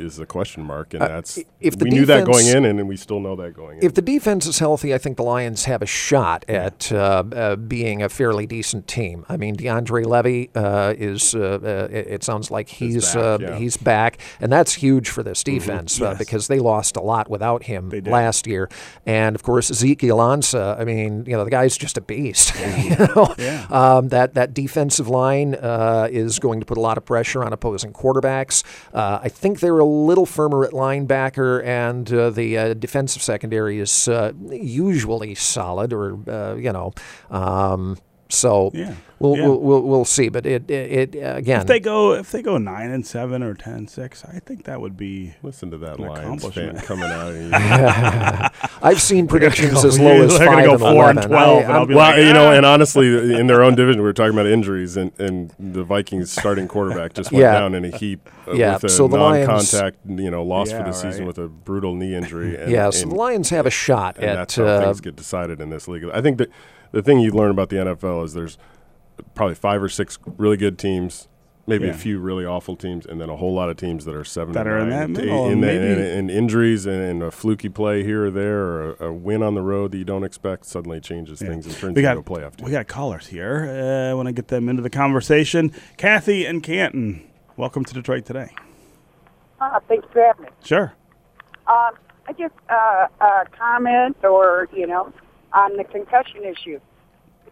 is 0.00 0.18
a 0.18 0.26
question 0.26 0.62
mark, 0.62 0.94
and 0.94 1.02
that's 1.02 1.38
Uh, 1.38 1.42
if 1.60 1.78
the 1.78 1.84
we 1.84 1.90
knew 1.90 2.06
that 2.06 2.24
going 2.24 2.46
in, 2.46 2.64
and 2.64 2.88
we 2.88 2.96
still 2.96 3.20
know 3.20 3.36
that 3.36 3.54
going 3.54 3.78
in. 3.78 3.84
If 3.84 3.94
the 3.94 4.02
defense 4.02 4.46
is 4.46 4.58
healthy, 4.58 4.94
I 4.94 4.98
think 4.98 5.16
the 5.16 5.22
Lions 5.22 5.64
have 5.64 5.82
a 5.82 5.86
shot 5.86 6.44
at 6.48 6.90
uh, 6.92 7.24
uh, 7.32 7.56
being 7.56 8.02
a 8.02 8.08
fairly 8.08 8.46
decent 8.46 8.86
team. 8.88 9.24
I 9.28 9.36
mean, 9.36 9.56
DeAndre 9.56 10.04
Levy 10.06 10.50
uh, 10.54 10.94
is. 10.96 11.34
Uh, 11.34 11.58
uh, 11.62 11.88
it, 11.90 12.22
sounds 12.24 12.50
like 12.50 12.68
he's 12.68 13.14
back, 13.14 13.16
uh, 13.16 13.38
yeah. 13.40 13.48
Mm-hmm. 13.48 13.58
he's 13.58 13.76
back, 13.76 14.18
and 14.40 14.52
that's 14.52 14.74
huge 14.74 15.08
for 15.08 15.22
this 15.22 15.42
defense 15.42 16.00
uh, 16.00 16.10
Yes. 16.10 16.18
because 16.18 16.48
they 16.48 16.58
lost 16.58 16.96
a 16.96 17.00
lot 17.00 17.30
without 17.30 17.64
him 17.64 17.90
last 18.06 18.46
year. 18.46 18.68
And 19.06 19.34
of 19.34 19.42
course, 19.42 19.70
Ezekiel 19.70 20.18
Ansah. 20.18 20.78
I 20.78 20.84
mean, 20.84 21.24
you 21.26 21.32
know, 21.36 21.44
the 21.44 21.50
guy's 21.50 21.76
just 21.76 21.96
a 21.96 22.00
beast. 22.00 22.54
you 22.78 22.90
know, 22.96 23.34
Yeah. 23.38 23.66
um, 23.70 24.08
that 24.08 24.34
that 24.34 24.52
defensive 24.54 25.08
line 25.08 25.54
uh, 25.54 26.08
is 26.10 26.38
going 26.38 26.60
to 26.60 26.66
put 26.66 26.76
a 26.76 26.80
lot 26.80 26.98
of 26.98 27.04
pressure 27.04 27.44
on 27.44 27.52
opposing 27.52 27.92
quarterbacks. 27.92 28.62
Uh, 28.92 29.20
I 29.22 29.28
think 29.28 29.60
they're 29.60 29.78
a 29.78 29.84
little 29.88 30.26
firmer 30.26 30.64
at 30.64 30.72
linebacker, 30.72 31.64
and 31.64 32.12
uh, 32.12 32.30
the 32.30 32.58
uh, 32.58 32.74
defensive 32.74 33.22
secondary 33.22 33.78
is 33.78 34.08
uh, 34.08 34.32
usually 34.50 35.34
solid, 35.34 35.92
or 35.92 36.18
uh, 36.28 36.54
you 36.54 36.72
know. 36.72 36.92
Um, 37.30 37.98
so 38.30 38.70
Yeah. 38.74 38.94
we'll, 39.18 39.36
Yeah. 39.36 39.46
we'll, 39.46 39.60
we'll 39.60 39.82
we'll 39.82 40.04
see, 40.04 40.28
but 40.28 40.44
it 40.46 40.70
it, 40.70 41.14
it 41.14 41.18
again. 41.36 41.60
If 41.62 41.66
they 41.66 41.80
go, 41.80 42.12
if 42.14 42.30
they 42.30 42.42
go 42.42 42.58
nine 42.58 42.90
and 42.90 43.06
seven 43.06 43.42
or 43.42 43.54
10-6, 43.54 44.28
I 44.28 44.38
think 44.40 44.64
that 44.64 44.80
would 44.80 44.96
be. 44.96 45.34
Listen 45.42 45.70
to 45.70 45.78
that 45.78 45.98
An 45.98 46.06
Lions 46.06 46.46
fan 46.54 46.76
coming 46.78 47.04
out. 47.04 47.32
And 47.32 47.54
I've 48.82 49.00
seen 49.00 49.26
predictions 49.26 49.82
go- 49.82 49.88
as 49.88 49.98
low 49.98 50.22
as 50.22 50.38
they're 50.38 50.46
gonna 50.46 50.56
five 50.56 50.64
go 50.66 50.70
and 50.72 50.80
four 50.80 51.10
and 51.10 51.18
11. 51.18 51.28
12, 51.30 51.58
I, 51.58 51.62
and 51.62 51.72
I'll 51.72 51.86
be 51.86 51.94
well, 51.94 52.10
like, 52.10 52.24
you 52.26 52.32
know, 52.32 52.48
"Ah." 52.48 52.52
and 52.54 52.66
honestly, 52.66 53.34
in 53.38 53.46
their 53.46 53.62
own 53.62 53.74
division, 53.74 54.00
we 54.00 54.06
were 54.06 54.12
talking 54.12 54.34
about 54.34 54.46
injuries, 54.46 54.96
and, 54.96 55.12
and 55.18 55.52
the 55.58 55.82
Vikings 55.84 56.30
starting 56.30 56.68
quarterback 56.68 57.14
just 57.14 57.32
went 57.32 57.42
Yeah. 57.42 57.52
down 57.58 57.74
in 57.74 57.84
a 57.84 57.96
heap 57.96 58.28
uh, 58.46 58.52
Yeah, 58.52 58.74
with 58.74 58.84
a 58.84 58.88
so 58.88 59.06
non-contact, 59.06 59.96
you 60.06 60.30
know, 60.30 60.42
loss 60.44 60.70
Yeah, 60.70 60.78
for 60.78 60.84
the 60.84 60.92
season 60.92 61.20
right. 61.20 61.26
with 61.28 61.38
a 61.38 61.48
brutal 61.48 61.94
knee 61.94 62.14
injury. 62.14 62.56
And, 62.56 62.70
yeah, 62.70 62.90
so 62.90 63.02
and, 63.04 63.12
the 63.12 63.16
Lions 63.16 63.50
have 63.50 63.66
a 63.66 63.70
shot 63.70 64.16
and 64.16 64.24
at 64.26 64.34
that's 64.36 64.56
how 64.56 64.64
uh, 64.64 64.84
things 64.84 65.00
get 65.00 65.16
decided 65.16 65.60
in 65.60 65.70
this 65.70 65.88
league. 65.88 66.04
I 66.12 66.20
think 66.20 66.38
that 66.38 66.50
the 66.92 67.02
thing 67.02 67.20
you 67.20 67.30
learn 67.32 67.50
about 67.50 67.68
the 67.68 67.76
NFL 67.76 68.24
is 68.24 68.34
there's 68.34 68.58
probably 69.34 69.54
five 69.54 69.82
or 69.82 69.88
six 69.88 70.18
really 70.36 70.56
good 70.56 70.78
teams. 70.78 71.28
Maybe 71.66 71.84
Yeah. 71.84 71.90
a 71.90 71.94
few 71.94 72.18
really 72.18 72.46
awful 72.46 72.76
teams, 72.76 73.04
and 73.04 73.20
then 73.20 73.28
a 73.28 73.36
whole 73.36 73.52
lot 73.52 73.68
of 73.68 73.76
teams 73.76 74.06
that 74.06 74.14
are 74.14 74.24
seven 74.24 74.54
That 74.54 74.66
and 74.66 74.70
are 74.70 74.78
in 74.78 74.88
nine, 74.88 75.12
that 75.12 75.20
middle, 75.24 75.46
in 75.48 75.52
and 75.52 75.62
the- 75.62 75.66
maybe- 75.66 75.86
and, 75.92 76.00
and 76.00 76.30
injuries 76.30 76.86
and, 76.86 76.96
and 77.02 77.22
a 77.22 77.30
fluky 77.30 77.68
play 77.68 78.02
here 78.02 78.24
or 78.24 78.30
there, 78.30 78.58
or 78.64 78.90
a, 79.00 79.04
a 79.08 79.12
win 79.12 79.42
on 79.42 79.54
the 79.54 79.60
road 79.60 79.90
that 79.92 79.98
you 79.98 80.04
don't 80.04 80.24
expect 80.24 80.64
suddenly 80.64 80.98
changes 80.98 81.42
Yeah. 81.42 81.48
things 81.48 81.66
and 81.66 81.74
turns 81.76 81.94
We 81.94 82.06
into 82.06 82.20
a 82.20 82.22
playoff 82.22 82.56
team. 82.56 82.64
we 82.64 82.70
got 82.72 82.86
callers 82.88 83.26
here. 83.26 83.66
Uh, 83.68 84.10
I 84.10 84.14
want 84.14 84.28
to 84.28 84.32
get 84.32 84.48
them 84.48 84.70
into 84.70 84.80
the 84.80 84.88
conversation. 84.88 85.70
Kathy 85.98 86.46
and 86.46 86.62
Canton, 86.62 87.22
welcome 87.58 87.84
to 87.84 87.92
Detroit 87.92 88.24
today. 88.24 88.48
Uh, 89.60 89.78
thanks 89.88 90.06
for 90.10 90.22
having 90.24 90.44
me. 90.44 90.48
Sure. 90.64 90.94
Um, 91.66 91.90
I 92.26 92.32
just 92.38 92.54
uh, 92.70 93.08
a 93.20 93.44
comment 93.58 94.16
or 94.24 94.68
you 94.74 94.86
know 94.86 95.12
on 95.52 95.76
the 95.76 95.84
concussion 95.84 96.44
issue. 96.44 96.80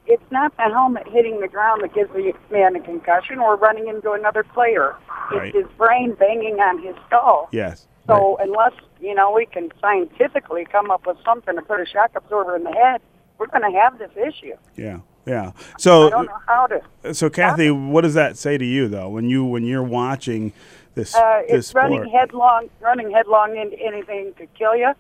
It's 0.07 0.31
not 0.31 0.57
the 0.57 0.65
helmet 0.65 1.09
hitting 1.09 1.41
the 1.41 1.49
ground 1.49 1.83
that 1.83 1.93
gives 1.95 2.13
the 2.13 2.33
man 2.51 2.77
a 2.77 2.81
concussion 2.81 3.39
or 3.39 3.57
running 3.57 3.89
into 3.89 4.13
another 4.13 4.45
player. 4.45 4.95
Right. 5.33 5.49
It's 5.49 5.57
his 5.57 5.77
brain 5.77 6.15
banging 6.15 6.61
on 6.61 6.81
his 6.83 6.95
skull. 7.07 7.49
Yes. 7.51 7.89
So 8.07 8.37
unless 8.41 8.73
you 9.01 9.15
know 9.15 9.33
we 9.33 9.47
can 9.47 9.71
scientifically 9.81 10.65
come 10.71 10.91
up 10.93 11.07
with 11.07 11.17
something 11.25 11.57
to 11.57 11.63
put 11.63 11.81
a 11.81 11.87
shock 11.87 12.13
absorber 12.15 12.55
in 12.55 12.63
the 12.63 12.71
head, 12.71 13.01
we're 13.39 13.49
going 13.49 13.71
to 13.71 13.79
have 13.79 13.99
this 13.99 14.13
issue. 14.17 14.55
Yeah. 14.77 15.01
Yeah. 15.27 15.53
So 15.79 16.07
I 16.07 16.11
don't 16.11 16.27
know 16.27 16.39
how 16.47 16.67
to. 16.69 17.15
so 17.15 17.29
Kathy, 17.29 17.73
what 17.73 18.03
does 18.03 18.15
that 18.15 18.39
say 18.39 18.57
to 18.59 18.65
you 18.65 18.87
though 18.87 19.09
when 19.09 19.29
you 19.29 19.45
when 19.45 19.65
you're 19.65 19.83
watching 19.83 20.53
this 20.95 21.15
Uh, 21.17 21.43
this 21.49 21.67
it's 21.67 21.75
running 21.75 22.09
headlong, 22.11 22.71
running 22.81 23.11
headlong 23.11 23.57
into 23.57 23.77
anything 23.81 24.33
could 24.35 24.53
kill 24.55 24.77
you. 24.77 24.93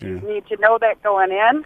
You 0.00 0.20
need 0.20 0.46
to 0.46 0.56
know 0.56 0.78
that 0.80 1.02
going 1.02 1.32
in. 1.32 1.64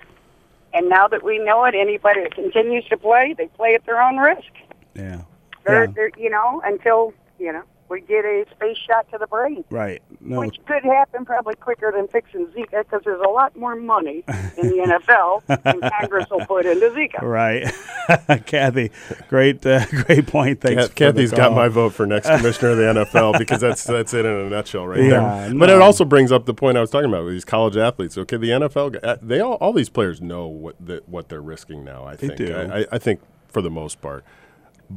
And 0.75 0.89
now 0.89 1.07
that 1.09 1.23
we 1.23 1.39
know 1.39 1.65
it, 1.65 1.75
anybody 1.75 2.23
that 2.23 2.35
continues 2.35 2.85
to 2.89 2.97
play, 2.97 3.35
they 3.37 3.47
play 3.49 3.75
at 3.75 3.85
their 3.85 4.01
own 4.01 4.17
risk. 4.17 4.51
Yeah. 4.95 5.23
They're, 5.67 5.85
Yeah. 5.85 5.91
they're 5.95 6.11
you 6.17 6.31
know, 6.31 6.63
until 6.65 7.13
you 7.39 7.53
know 7.53 7.63
we 7.93 8.01
get 8.01 8.25
a 8.25 8.45
space 8.51 8.77
shot 8.79 9.09
to 9.13 9.19
the 9.19 9.27
brain, 9.27 9.65
Right. 9.71 10.03
No. 10.21 10.41
which 10.41 10.59
could 10.67 10.83
happen 10.83 11.25
probably 11.25 11.55
quicker 11.55 11.93
than 11.95 12.09
fixing 12.09 12.47
Zika 12.47 12.79
because 12.85 13.03
there's 13.05 13.21
a 13.25 13.29
lot 13.29 13.55
more 13.57 13.77
money 13.77 14.25
in 14.57 14.69
the 14.69 15.01
NFL 15.07 15.45
than 15.63 15.81
Congress 16.01 16.27
will 16.31 16.45
put 16.47 16.67
into 16.67 16.89
Zika. 16.91 17.21
Right. 17.23 17.73
Kathy, 18.47 18.91
great, 19.29 19.65
uh, 19.67 19.85
great 20.07 20.27
point. 20.27 20.61
Thanks. 20.61 20.89
Kath- 20.89 20.89
for 20.89 20.95
the 20.95 21.13
Kathy's 21.13 21.31
got 21.33 21.53
my 21.53 21.69
vote 21.69 21.93
for 21.95 22.07
next 22.07 22.29
commissioner 22.29 22.71
of 22.71 22.77
the 22.79 23.05
NFL 23.05 23.39
because 23.39 23.61
that's 23.61 23.85
that's 23.85 24.15
it 24.15 24.25
in 24.25 24.33
a 24.33 24.51
nutshell 24.51 24.87
right 24.87 25.01
Yeah, 25.01 25.49
there. 25.49 25.55
But 25.55 25.67
no. 25.67 25.77
it 25.77 25.83
also 25.83 26.05
brings 26.05 26.33
up 26.33 26.47
the 26.47 26.55
point 26.55 26.77
I 26.77 26.81
was 26.81 26.91
talking 26.91 27.09
about 27.09 27.25
with 27.25 27.35
these 27.35 27.45
college 27.45 27.77
athletes. 27.77 28.17
Okay, 28.19 28.37
the 28.37 28.49
NFL, 28.51 28.95
g- 28.95 28.99
uh, 29.03 29.17
they 29.23 29.41
all 29.41 29.55
all 29.55 29.73
these 29.73 29.89
players 29.89 30.21
know 30.21 30.47
what 30.47 30.77
the, 30.85 31.03
what 31.07 31.29
they're 31.29 31.41
risking 31.43 31.85
now. 31.85 32.05
I 32.05 32.17
They 32.17 32.29
think. 32.29 32.39
do. 32.39 32.55
I, 32.55 32.81
I- 32.81 32.87
I 32.93 32.99
think 32.99 33.21
for 33.49 33.61
the 33.63 33.71
most 33.71 34.01
part. 34.01 34.25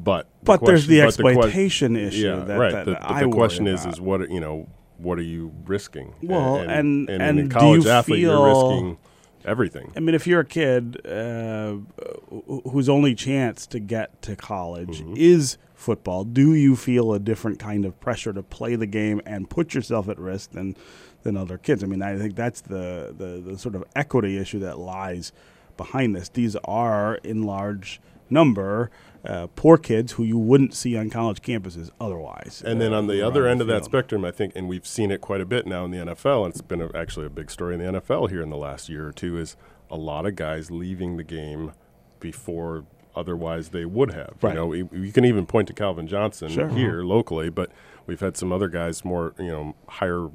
But 0.04 0.28
the 0.42 0.46
But 0.46 0.66
there's 0.66 0.88
the 0.88 1.02
question- 1.02 1.24
but 1.24 1.32
que- 1.32 1.38
exploitation 1.40 1.96
issue 1.96 2.28
Yeah, 2.28 2.36
that- 2.44 2.58
right. 2.60 2.72
that 2.74 2.86
the, 2.86 3.26
the 3.26 3.30
question 3.32 3.68
is, 3.68 3.82
about. 3.84 3.94
is 3.94 4.02
what 4.02 4.22
are- 4.22 4.28
you 4.30 4.40
know, 4.40 4.68
what 4.98 5.18
are 5.20 5.24
you 5.24 5.52
risking? 5.66 6.14
Well, 6.22 6.58
and- 6.58 7.10
in 7.10 7.22
and 7.22 7.40
a 7.40 7.44
do 7.44 7.50
college 7.50 7.86
you 7.86 7.90
athlete, 7.92 8.20
you're 8.20 8.36
feel- 8.36 8.70
risking 8.72 8.98
everything. 9.46 9.92
I 9.96 10.00
mean, 10.02 10.16
if 10.16 10.26
you're 10.28 10.42
a 10.42 10.46
kid 10.46 11.06
uh, 11.06 11.76
whose 12.70 12.90
only 12.90 13.16
chance 13.16 13.66
to 13.68 13.80
get 13.80 14.22
to 14.24 14.36
college 14.36 15.02
Mm-hmm. 15.02 15.14
is 15.18 15.58
football, 15.76 16.24
do 16.24 16.54
you 16.54 16.76
feel 16.76 17.14
a 17.14 17.20
different 17.20 17.60
kind 17.60 17.86
of 17.86 18.00
pressure 18.00 18.34
to 18.34 18.42
play 18.44 18.76
the 18.76 18.88
game 18.88 19.22
and 19.26 19.50
put 19.50 19.74
yourself 19.74 20.10
at 20.10 20.18
risk 20.20 20.52
than 20.52 20.76
than 21.24 21.38
other 21.38 21.58
kids? 21.58 21.84
I 21.84 21.88
mean, 21.88 22.02
I 22.02 22.18
think 22.18 22.36
that's 22.36 22.62
the 22.62 23.14
the, 23.18 23.42
the 23.52 23.58
sort 23.60 23.76
of 23.76 23.84
equity 23.96 24.38
issue 24.38 24.60
that 24.60 24.78
lies 24.80 25.32
behind 25.78 26.16
this. 26.16 26.30
These 26.30 26.56
are 26.66 27.16
in 27.24 27.44
large 27.44 28.00
number 28.30 28.90
uh, 29.26 29.48
poor 29.56 29.78
kids 29.78 30.14
who 30.14 30.24
you 30.24 30.38
wouldn't 30.38 30.74
see 30.74 30.96
on 30.96 31.10
college 31.10 31.42
campuses 31.42 31.90
otherwise. 32.00 32.62
And 32.66 32.80
then 32.80 32.94
on 32.94 33.08
the 33.08 33.26
other 33.26 33.48
end 33.48 33.60
of 33.62 33.68
that 33.68 33.86
spectrum, 33.86 34.24
I 34.24 34.32
think, 34.32 34.54
and 34.56 34.68
we've 34.68 34.86
seen 34.86 35.10
it 35.12 35.22
quite 35.22 35.42
a 35.42 35.46
bit 35.46 35.66
now 35.66 35.84
in 35.86 35.92
the 35.92 35.98
NFL, 35.98 36.46
and 36.46 36.54
it's 36.54 36.62
been 36.62 36.82
a, 36.82 36.96
actually 36.96 37.26
a 37.26 37.30
big 37.30 37.50
story 37.50 37.74
in 37.74 37.80
the 37.80 38.00
NFL 38.00 38.30
here 38.30 38.42
in 38.42 38.50
the 38.50 38.58
last 38.58 38.88
year 38.88 39.08
or 39.08 39.12
two, 39.12 39.38
is 39.38 39.56
a 39.90 39.96
lot 39.98 40.26
of 40.26 40.36
guys 40.36 40.70
leaving 40.70 41.18
the 41.18 41.24
game 41.24 41.72
before 42.20 42.86
otherwise 43.16 43.70
they 43.70 43.86
would 43.86 44.12
have. 44.14 44.36
Right. 44.42 44.54
You 44.54 44.56
know, 44.56 44.74
you, 44.74 44.90
you 44.92 45.12
can 45.12 45.26
even 45.26 45.46
point 45.46 45.68
to 45.70 45.74
Calvin 45.74 46.08
Johnson 46.08 46.50
Sure. 46.50 46.70
here 46.70 47.02
locally, 47.04 47.50
but 47.50 47.72
we've 48.06 48.20
had 48.20 48.38
some 48.38 48.52
other 48.52 48.68
guys 48.68 49.04
more, 49.06 49.34
you 49.40 49.48
know, 49.48 49.76
higher, 49.88 50.30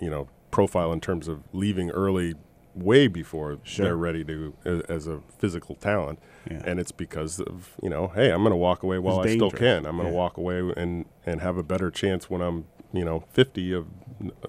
you 0.00 0.10
know, 0.10 0.28
profile 0.50 0.92
in 0.92 1.00
terms 1.00 1.28
of 1.28 1.42
leaving 1.52 1.90
early 1.90 2.34
way 2.76 3.08
before 3.08 3.58
Sure. 3.64 3.86
they're 3.86 3.96
ready 3.96 4.22
to 4.24 4.54
uh, 4.66 4.80
as 4.88 5.06
a 5.06 5.20
physical 5.38 5.74
talent 5.76 6.18
Yeah. 6.50 6.62
and 6.66 6.78
it's 6.78 6.92
because 6.92 7.40
of 7.40 7.70
you 7.82 7.88
know 7.88 8.08
hey 8.08 8.30
i'm 8.30 8.42
going 8.42 8.50
to 8.52 8.56
walk 8.56 8.82
away 8.82 8.98
while 8.98 9.22
It's 9.22 9.32
i 9.32 9.34
still 9.36 9.50
can 9.50 9.86
i'm 9.86 9.96
going 9.96 10.06
to 10.08 10.12
Yeah. 10.12 10.18
walk 10.18 10.36
away 10.36 10.58
and 10.76 11.06
and 11.24 11.40
have 11.40 11.56
a 11.56 11.62
better 11.62 11.90
chance 11.90 12.28
when 12.28 12.42
i'm 12.42 12.66
you 12.92 13.04
know 13.04 13.24
50 13.32 13.72
of 13.72 13.86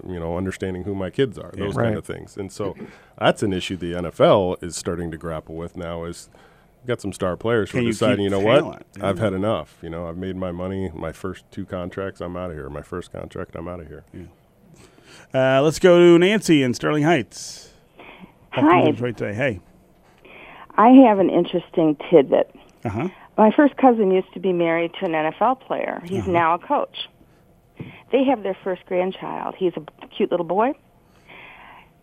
you 0.06 0.20
know 0.20 0.36
understanding 0.36 0.84
who 0.84 0.94
my 0.94 1.08
kids 1.10 1.38
are 1.38 1.52
those 1.56 1.74
Right. 1.74 1.84
kind 1.86 1.96
of 1.96 2.04
things 2.04 2.36
and 2.36 2.52
so 2.52 2.76
that's 3.18 3.42
an 3.42 3.52
issue 3.54 3.76
the 3.76 3.92
nfl 3.94 4.62
is 4.62 4.76
starting 4.76 5.10
to 5.10 5.16
grapple 5.16 5.54
with 5.56 5.76
now 5.76 6.04
is 6.04 6.28
got 6.86 7.00
some 7.00 7.12
star 7.14 7.36
players 7.36 7.70
who 7.70 7.78
are 7.78 7.82
you 7.82 7.92
deciding 7.92 8.24
you 8.24 8.30
know 8.30 8.40
talent? 8.42 8.66
what 8.66 8.86
Yeah. 8.98 9.08
i've 9.08 9.18
had 9.18 9.32
enough 9.32 9.78
you 9.82 9.88
know 9.90 10.06
i've 10.08 10.16
made 10.18 10.36
my 10.36 10.52
money 10.52 10.90
my 10.94 11.12
first 11.12 11.44
two 11.50 11.64
contracts 11.64 12.20
i'm 12.20 12.36
out 12.36 12.50
of 12.50 12.56
here 12.56 12.68
my 12.68 12.82
first 12.82 13.10
contract 13.10 13.56
i'm 13.56 13.68
out 13.68 13.80
of 13.80 13.88
here 13.88 14.04
Uh, 15.34 15.60
let's 15.62 15.78
go 15.78 15.98
to 15.98 16.18
Nancy 16.18 16.62
in 16.62 16.72
Sterling 16.72 17.02
Heights. 17.02 17.70
Hi. 18.62 18.80
Welcome 18.84 19.14
today. 19.14 19.34
Hey. 19.34 19.60
I 20.76 20.88
have 21.08 21.18
an 21.18 21.30
interesting 21.30 21.96
tidbit. 22.10 22.54
Uh 22.84 22.88
huh. 22.88 23.08
My 23.36 23.50
first 23.52 23.76
cousin 23.76 24.10
used 24.10 24.32
to 24.34 24.40
be 24.40 24.52
married 24.52 24.92
to 25.00 25.04
an 25.06 25.12
NFL 25.12 25.60
player. 25.60 26.00
He's 26.04 26.22
Uh-huh. 26.22 26.30
now 26.32 26.54
a 26.54 26.58
coach. 26.58 27.08
They 28.10 28.24
have 28.24 28.42
their 28.42 28.56
first 28.64 28.84
grandchild. 28.86 29.54
He's 29.56 29.72
a 29.76 30.06
cute 30.08 30.30
little 30.30 30.46
boy. 30.46 30.72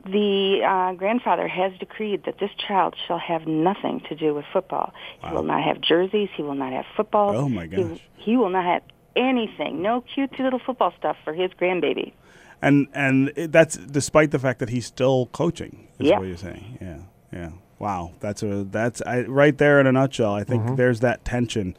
The 0.05 0.61
uh, 0.63 0.93
grandfather 0.93 1.47
has 1.47 1.73
decreed 1.79 2.25
that 2.25 2.37
this 2.39 2.51
child 2.67 2.95
shall 3.07 3.17
have 3.17 3.47
nothing 3.47 4.01
to 4.07 4.15
do 4.15 4.35
with 4.35 4.45
football. 4.53 4.93
He 5.27 5.33
will 5.33 5.41
not 5.43 5.63
have 5.63 5.81
jerseys. 5.81 6.29
He 6.37 6.43
will 6.43 6.53
not 6.53 6.73
have 6.73 6.85
football. 6.95 7.35
Oh, 7.35 7.49
my 7.49 7.65
gosh. 7.65 7.99
He, 8.15 8.37
will 8.37 8.49
not 8.51 8.65
have 8.65 8.83
anything. 9.15 9.81
No 9.81 10.01
cute 10.01 10.39
little 10.39 10.59
football 10.59 10.93
stuff 10.99 11.17
for 11.23 11.33
his 11.33 11.49
grandbaby. 11.59 12.13
And 12.61 12.87
and 12.93 13.31
it, 13.35 13.51
that's 13.51 13.77
despite 13.77 14.31
the 14.31 14.39
fact 14.39 14.59
that 14.59 14.69
he's 14.69 14.85
still 14.85 15.27
coaching. 15.27 15.87
Is 15.99 16.07
Yeah. 16.09 16.19
what 16.19 16.27
you're 16.27 16.37
saying. 16.37 16.77
Yeah. 16.81 16.97
Yeah. 17.31 17.49
Wow. 17.79 18.13
That's 18.19 18.41
a 18.43 18.63
that's 18.63 19.01
I, 19.01 19.21
right 19.23 19.57
there 19.57 19.79
in 19.79 19.87
a 19.87 19.91
nutshell. 19.91 20.33
I 20.33 20.43
think 20.43 20.63
Mm-hmm. 20.63 20.75
there's 20.75 21.01
that 21.01 21.25
tension 21.25 21.75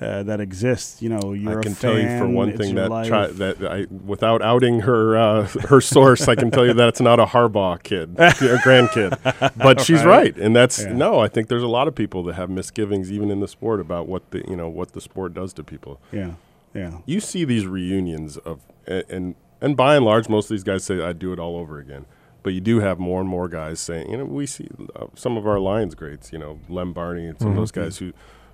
uh, 0.00 0.22
that 0.22 0.40
exists. 0.40 1.02
You 1.02 1.08
know, 1.08 1.32
you're 1.32 1.58
I 1.58 1.62
can 1.62 1.74
tell 1.74 1.98
you 1.98 2.06
for 2.18 2.26
one 2.28 2.56
thing 2.56 2.74
that 2.76 2.88
tri- 3.06 3.26
that 3.26 3.62
I, 3.64 3.86
without 4.04 4.40
outing 4.40 4.80
her 4.80 5.16
uh, 5.18 5.46
her 5.68 5.80
source, 5.80 6.28
I 6.28 6.34
can 6.36 6.50
tell 6.50 6.64
you 6.66 6.74
that 6.74 6.88
it's 6.88 7.00
not 7.00 7.18
a 7.18 7.26
Harbaugh 7.26 7.82
kid, 7.82 8.14
a 8.18 8.30
grandkid. 8.64 9.18
But 9.56 9.80
she's 9.80 10.04
Right. 10.04 10.36
and 10.36 10.54
that's 10.54 10.84
Yeah. 10.84 10.92
no. 10.92 11.18
I 11.20 11.28
think 11.28 11.48
there's 11.48 11.62
a 11.64 11.68
lot 11.68 11.88
of 11.88 11.94
people 11.94 12.22
that 12.24 12.34
have 12.34 12.48
misgivings, 12.50 13.10
even 13.10 13.30
in 13.30 13.40
the 13.40 13.48
sport, 13.48 13.80
about 13.80 14.06
what 14.06 14.30
the 14.30 14.42
you 14.48 14.56
know 14.56 14.68
what 14.68 14.92
the 14.92 15.00
sport 15.00 15.34
does 15.34 15.52
to 15.54 15.64
people. 15.64 16.00
yeah. 16.12 16.32
Yeah. 16.72 16.98
You 17.04 17.18
see 17.20 17.44
these 17.44 17.66
reunions 17.66 18.36
of 18.36 18.60
a- 18.86 19.04
and 19.12 19.34
and 19.60 19.76
by 19.76 19.96
and 19.96 20.04
large, 20.04 20.28
most 20.28 20.46
of 20.46 20.50
these 20.50 20.64
guys 20.64 20.84
say 20.84 21.00
I'd 21.02 21.18
do 21.18 21.32
it 21.32 21.38
all 21.38 21.56
over 21.56 21.78
again. 21.78 22.06
But 22.42 22.54
you 22.54 22.60
do 22.60 22.80
have 22.80 22.98
more 22.98 23.20
and 23.20 23.28
more 23.28 23.48
guys 23.48 23.80
saying, 23.80 24.10
you 24.10 24.16
know, 24.16 24.24
we 24.24 24.46
see 24.46 24.68
uh, 24.96 25.06
some 25.14 25.36
of 25.36 25.46
our 25.46 25.58
Lions 25.58 25.94
greats, 25.94 26.32
you 26.32 26.38
know, 26.38 26.58
Lem 26.70 26.92
Barney 26.94 27.26
and 27.26 27.38
some 27.38 27.50
of 27.50 27.56
those 27.56 27.70
guys 27.70 27.98
who, 27.98 28.12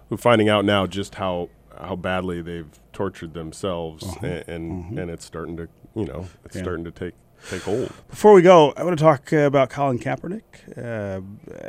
who 0.09 0.17
finding 0.17 0.49
out 0.49 0.65
now 0.65 0.87
just 0.87 1.15
how 1.17 1.49
how 1.79 1.95
badly 1.95 2.41
they've 2.43 2.71
tortured 2.93 3.35
themselves, 3.35 4.05
and 4.23 4.45
and, 4.49 4.99
and 4.99 5.11
it's 5.11 5.25
starting 5.25 5.57
to, 5.59 5.69
you 5.95 6.05
know, 6.07 6.27
it's 6.45 6.57
Yeah. 6.57 6.63
starting 6.63 6.85
to 6.85 6.91
take 6.91 7.15
take 7.51 7.63
hold. 7.63 7.93
Before 8.09 8.33
we 8.33 8.43
go, 8.43 8.73
I 8.77 8.83
want 8.83 8.99
to 8.99 9.05
talk 9.05 9.33
uh, 9.33 9.37
about 9.39 9.71
Colin 9.71 9.99
Kaepernick, 10.01 10.43
uh, 10.77 11.21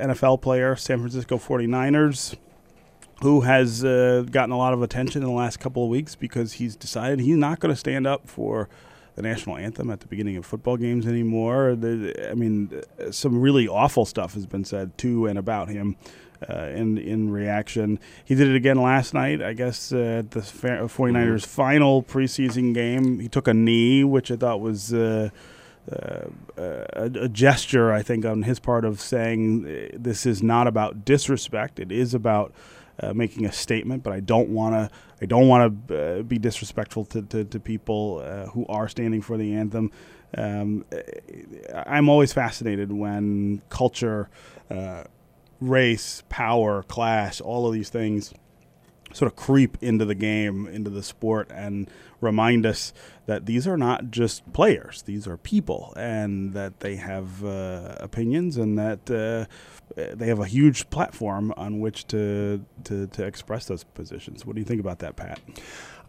NFL 0.02 0.42
player, 0.42 0.76
San 0.76 0.98
Francisco 1.00 1.38
49ers, 1.38 2.36
who 3.22 3.42
has 3.42 3.84
uh, 3.84 4.24
gotten 4.32 4.52
a 4.52 4.58
lot 4.58 4.74
of 4.74 4.82
attention 4.82 5.22
in 5.22 5.28
the 5.28 5.34
last 5.36 5.60
couple 5.60 5.84
of 5.84 5.90
weeks 5.90 6.16
because 6.16 6.54
he's 6.54 6.76
decided 6.76 7.20
he's 7.20 7.36
not 7.36 7.60
going 7.60 7.72
to 7.74 7.80
stand 7.80 8.08
up 8.08 8.28
for 8.28 8.70
the 9.18 9.24
national 9.24 9.58
anthem 9.58 9.90
at 9.90 10.00
the 10.00 10.06
beginning 10.06 10.38
of 10.38 10.46
football 10.46 10.78
games 10.78 11.08
anymore. 11.08 11.76
The, 11.76 12.30
I 12.30 12.36
mean, 12.36 12.84
uh, 13.02 13.12
some 13.12 13.42
really 13.42 13.68
awful 13.68 14.06
stuff 14.06 14.36
has 14.36 14.46
been 14.46 14.64
said 14.64 14.96
to 15.00 15.26
and 15.26 15.38
about 15.38 15.70
him. 15.70 15.98
Uh, 16.48 16.68
in 16.76 17.00
in 17.00 17.32
reaction, 17.32 18.00
he 18.24 18.36
did 18.36 18.48
it 18.48 18.56
again 18.56 18.80
last 18.80 19.16
night. 19.16 19.42
I 19.42 19.54
guess 19.54 19.92
uh, 19.92 20.20
at 20.20 20.30
the 20.30 20.42
49ers' 20.42 21.48
final 21.48 22.04
preseason 22.04 22.76
game, 22.76 23.20
he 23.20 23.28
took 23.28 23.48
a 23.48 23.56
knee, 23.56 24.04
which 24.04 24.30
I 24.30 24.36
thought 24.36 24.62
was 24.62 24.94
uh, 24.94 25.30
uh, 25.92 26.26
a, 26.56 27.10
a 27.22 27.28
gesture, 27.28 27.92
I 27.92 28.04
think, 28.04 28.24
on 28.24 28.44
his 28.44 28.60
part 28.60 28.86
of 28.86 29.02
saying 29.02 29.66
uh, 29.66 29.98
this 29.98 30.28
is 30.28 30.44
not 30.44 30.68
about 30.68 31.06
disrespect. 31.06 31.80
It 31.80 31.92
is 31.92 32.14
about 32.14 32.54
uh, 33.02 33.14
making 33.14 33.46
a 33.46 33.52
statement. 33.52 34.04
But 34.04 34.14
I 34.14 34.20
don't 34.20 34.50
want 34.50 34.76
to. 34.76 34.96
I 35.22 35.26
don't 35.26 35.48
want 35.48 35.88
to 35.88 36.20
uh, 36.20 36.22
be 36.22 36.38
disrespectful 36.38 37.06
to, 37.06 37.24
to, 37.24 37.44
to 37.44 37.60
people 37.60 38.22
uh, 38.24 38.46
who 38.52 38.68
are 38.68 38.88
standing 38.88 39.22
for 39.22 39.36
the 39.36 39.56
anthem. 39.56 39.92
Um, 40.38 40.86
I'm 41.74 42.08
always 42.08 42.34
fascinated 42.34 42.92
when 42.92 43.64
culture, 43.70 44.30
uh, 44.70 45.06
race, 45.60 46.22
power, 46.30 46.84
class, 46.84 47.42
all 47.42 47.66
of 47.66 47.74
these 47.74 47.90
things 47.90 48.34
sort 49.14 49.32
of 49.32 49.36
creep 49.36 49.78
into 49.82 50.06
the 50.06 50.16
game, 50.16 50.68
into 50.68 50.90
the 50.90 51.04
sport, 51.04 51.50
and 51.54 51.90
remind 52.22 52.66
us 52.66 52.94
that 53.26 53.46
these 53.46 53.68
are 53.68 53.78
not 53.78 54.12
just 54.12 54.52
players; 54.54 55.04
these 55.04 55.28
are 55.28 55.38
people, 55.38 55.94
and 55.96 56.54
that 56.54 56.80
they 56.82 56.96
have 56.96 57.44
uh, 57.44 57.96
opinions, 58.00 58.58
and 58.58 58.78
that 58.78 59.10
uh, 59.10 59.46
they 59.96 60.28
have 60.28 60.40
a 60.40 60.46
huge 60.46 60.90
platform 60.90 61.54
on 61.58 61.80
which 61.80 62.08
to, 62.08 62.64
to 62.84 63.08
to 63.08 63.26
express 63.26 63.66
those 63.66 63.84
positions. 63.84 64.46
What 64.46 64.56
do 64.56 64.62
you 64.62 64.66
think 64.66 64.82
about 64.82 65.00
that, 65.00 65.16
Pat? 65.16 65.40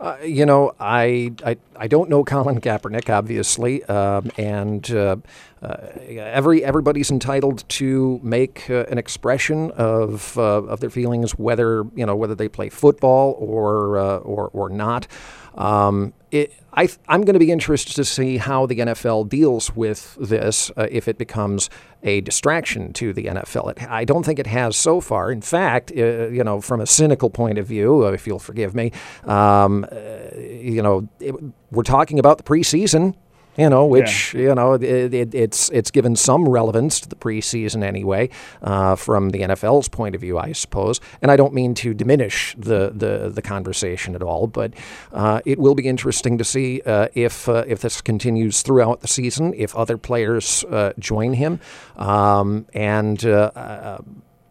Uh, 0.01 0.17
you 0.25 0.47
know, 0.47 0.73
I, 0.79 1.33
I 1.45 1.57
I 1.77 1.89
don't 1.89 2.09
know 2.09 2.23
Colin 2.23 2.61
Kaepernick, 2.61 3.11
obviously, 3.11 3.83
um, 3.85 4.31
and 4.37 4.89
uh, 4.93 5.17
uh, 5.61 5.77
every 6.07 6.65
everybody's 6.65 7.11
entitled 7.11 7.69
to 7.69 8.21
make 8.23 8.71
uh, 8.71 8.85
an 8.89 8.99
expression 8.99 9.73
of 9.73 10.39
uh, 10.39 10.63
of 10.63 10.79
their 10.79 10.91
feelings, 10.91 11.33
whether 11.33 11.85
you 11.97 12.07
know 12.07 12.15
whether 12.15 12.37
they 12.37 12.49
play 12.49 12.69
football 12.69 13.37
or 13.41 13.99
or 13.99 14.51
or 14.53 14.69
not. 14.69 15.09
Um, 15.57 16.15
it, 16.31 16.53
I, 16.73 16.89
I'm 17.09 17.23
going 17.23 17.33
to 17.33 17.41
be 17.41 17.51
interested 17.51 17.97
to 17.97 18.05
see 18.05 18.37
how 18.37 18.67
the 18.67 18.77
NFL 18.77 19.29
deals 19.29 19.75
with 19.75 20.15
this 20.21 20.71
if 20.77 21.09
it 21.09 21.19
becomes 21.19 21.69
a 22.03 22.21
distraction 22.21 22.93
to 22.95 23.13
the 23.13 23.25
NFL. 23.25 23.71
It, 23.73 23.83
I 23.89 24.05
don't 24.05 24.25
think 24.25 24.39
it 24.39 24.47
has 24.47 24.77
so 24.77 25.01
far. 25.01 25.31
In 25.33 25.41
fact, 25.41 25.93
uh, 25.97 26.29
you 26.29 26.45
know, 26.45 26.61
from 26.61 26.81
a 26.81 26.87
cynical 26.87 27.31
point 27.31 27.59
of 27.59 27.67
view, 27.67 28.07
uh, 28.07 28.13
if 28.13 28.27
you'll 28.27 28.39
forgive 28.39 28.75
me, 28.75 28.93
um, 29.25 29.87
uh, 29.91 30.37
you 30.39 30.83
know, 30.83 31.09
it, 31.21 31.35
we're 31.71 31.83
talking 31.83 32.19
about 32.19 32.39
the 32.39 32.45
preseason. 32.45 33.15
You 33.59 33.69
know, 33.69 33.85
which 33.85 34.35
you 34.35 34.55
know 34.55 34.75
it, 34.75 35.13
it, 35.13 35.35
it's 35.35 35.69
it's 35.71 35.91
given 35.91 36.15
some 36.15 36.49
relevance 36.49 37.01
to 37.01 37.09
the 37.09 37.17
preseason 37.17 37.83
anyway, 37.83 38.31
uh, 38.63 38.95
from 38.95 39.31
the 39.31 39.41
NFL's 39.41 39.89
point 39.89 40.15
of 40.15 40.21
view, 40.21 40.39
I 40.39 40.53
suppose. 40.53 41.01
And 41.21 41.31
I 41.31 41.37
don't 41.37 41.53
mean 41.53 41.75
to 41.75 41.93
diminish 41.93 42.55
the 42.57 42.93
the, 42.95 43.29
the 43.29 43.43
conversation 43.43 44.15
at 44.15 44.23
all, 44.23 44.47
but 44.47 44.73
uh, 45.13 45.41
it 45.45 45.59
will 45.59 45.75
be 45.75 45.89
interesting 45.89 46.39
to 46.39 46.45
see 46.45 46.81
uh, 46.87 47.09
if 47.15 47.49
uh, 47.49 47.65
if 47.67 47.81
this 47.81 48.01
continues 48.01 48.63
throughout 48.63 49.01
the 49.01 49.09
season, 49.09 49.53
if 49.57 49.75
other 49.75 49.99
players 49.99 50.65
uh, 50.71 50.93
join 50.99 51.33
him, 51.35 51.61
um, 51.97 52.67
and. 52.73 53.25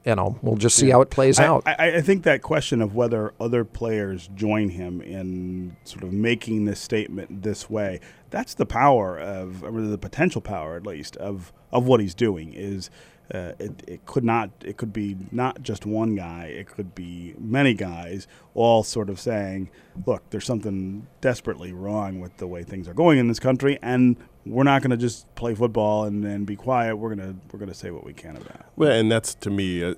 You 0.08 0.15
know, 0.15 0.39
we'll 0.41 0.56
just 0.56 0.78
see 0.78 0.89
how 0.89 1.02
it 1.02 1.10
plays 1.10 1.38
I, 1.38 1.46
out. 1.48 1.63
I, 1.65 1.98
I 1.98 2.02
think 2.02 2.24
that 2.24 2.41
question 2.41 2.82
of 2.82 2.96
whether 2.96 3.34
other 3.41 3.65
players 3.65 4.30
join 4.36 4.70
him 4.70 5.02
in 5.02 5.76
sort 5.84 6.06
of 6.06 6.13
making 6.13 6.63
this 6.63 6.80
statement 6.80 7.43
this 7.43 7.70
way, 7.70 8.00
that's 8.30 8.54
the 8.54 8.65
power 8.65 9.20
of, 9.20 9.65
or 9.65 9.82
the 9.82 9.98
potential 9.98 10.39
power 10.39 10.78
at 10.78 10.88
least, 10.88 11.17
of, 11.17 11.52
of 11.74 11.88
what 11.88 12.00
he's 12.00 12.15
doing 12.15 12.54
is 12.54 12.89
uh, 13.34 13.52
it, 13.60 13.84
it 13.86 14.06
could 14.06 14.24
not 14.24 14.50
it 14.63 14.78
could 14.78 14.93
be 14.93 15.17
not 15.34 15.62
just 15.62 15.86
one 15.86 16.15
guy 16.15 16.46
it 16.46 16.65
could 16.65 16.96
be 16.96 17.36
many 17.38 17.74
guys 17.74 18.26
all 18.54 18.84
sort 18.84 19.10
of 19.10 19.20
saying 19.20 19.70
look 20.06 20.24
there's 20.30 20.46
something 20.46 21.06
desperately 21.20 21.74
wrong 21.74 22.22
with 22.22 22.38
the 22.38 22.48
way 22.48 22.63
things 22.63 22.88
are 22.88 22.93
going 22.93 23.17
in 23.17 23.28
this 23.28 23.39
country 23.39 23.78
and 23.82 24.15
we're 24.50 24.64
not 24.64 24.82
going 24.82 24.92
to 24.92 24.98
just 24.98 25.34
play 25.36 25.54
football 25.54 26.06
and, 26.06 26.26
and 26.26 26.46
be 26.46 26.56
quiet 26.56 26.96
we're 26.96 27.14
going 27.14 27.34
to 27.34 27.36
we're 27.52 27.66
to 27.66 27.74
say 27.74 27.92
what 27.92 28.04
we 28.04 28.14
can 28.14 28.36
about 28.36 28.56
it 28.56 28.66
Well, 28.76 28.92
and 28.92 29.12
that's 29.12 29.34
to 29.36 29.50
me, 29.50 29.84
uh, 29.84 29.96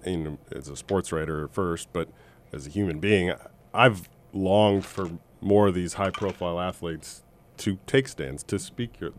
as 0.51 0.67
a 0.69 0.75
sports 0.75 1.11
writer 1.11 1.47
first, 1.49 1.91
but 1.93 2.09
as 2.51 2.67
a 2.67 2.69
human 2.69 2.99
being, 2.99 3.33
I've 3.73 4.09
longed 4.33 4.85
for 4.85 5.11
more 5.41 5.67
of 5.67 5.73
these 5.73 5.93
high-profile 5.93 6.59
athletes 6.59 7.23
to 7.57 7.77
take 7.85 8.07
stands, 8.07 8.43
to 8.43 8.59
speak. 8.59 8.99
Your, 8.99 9.11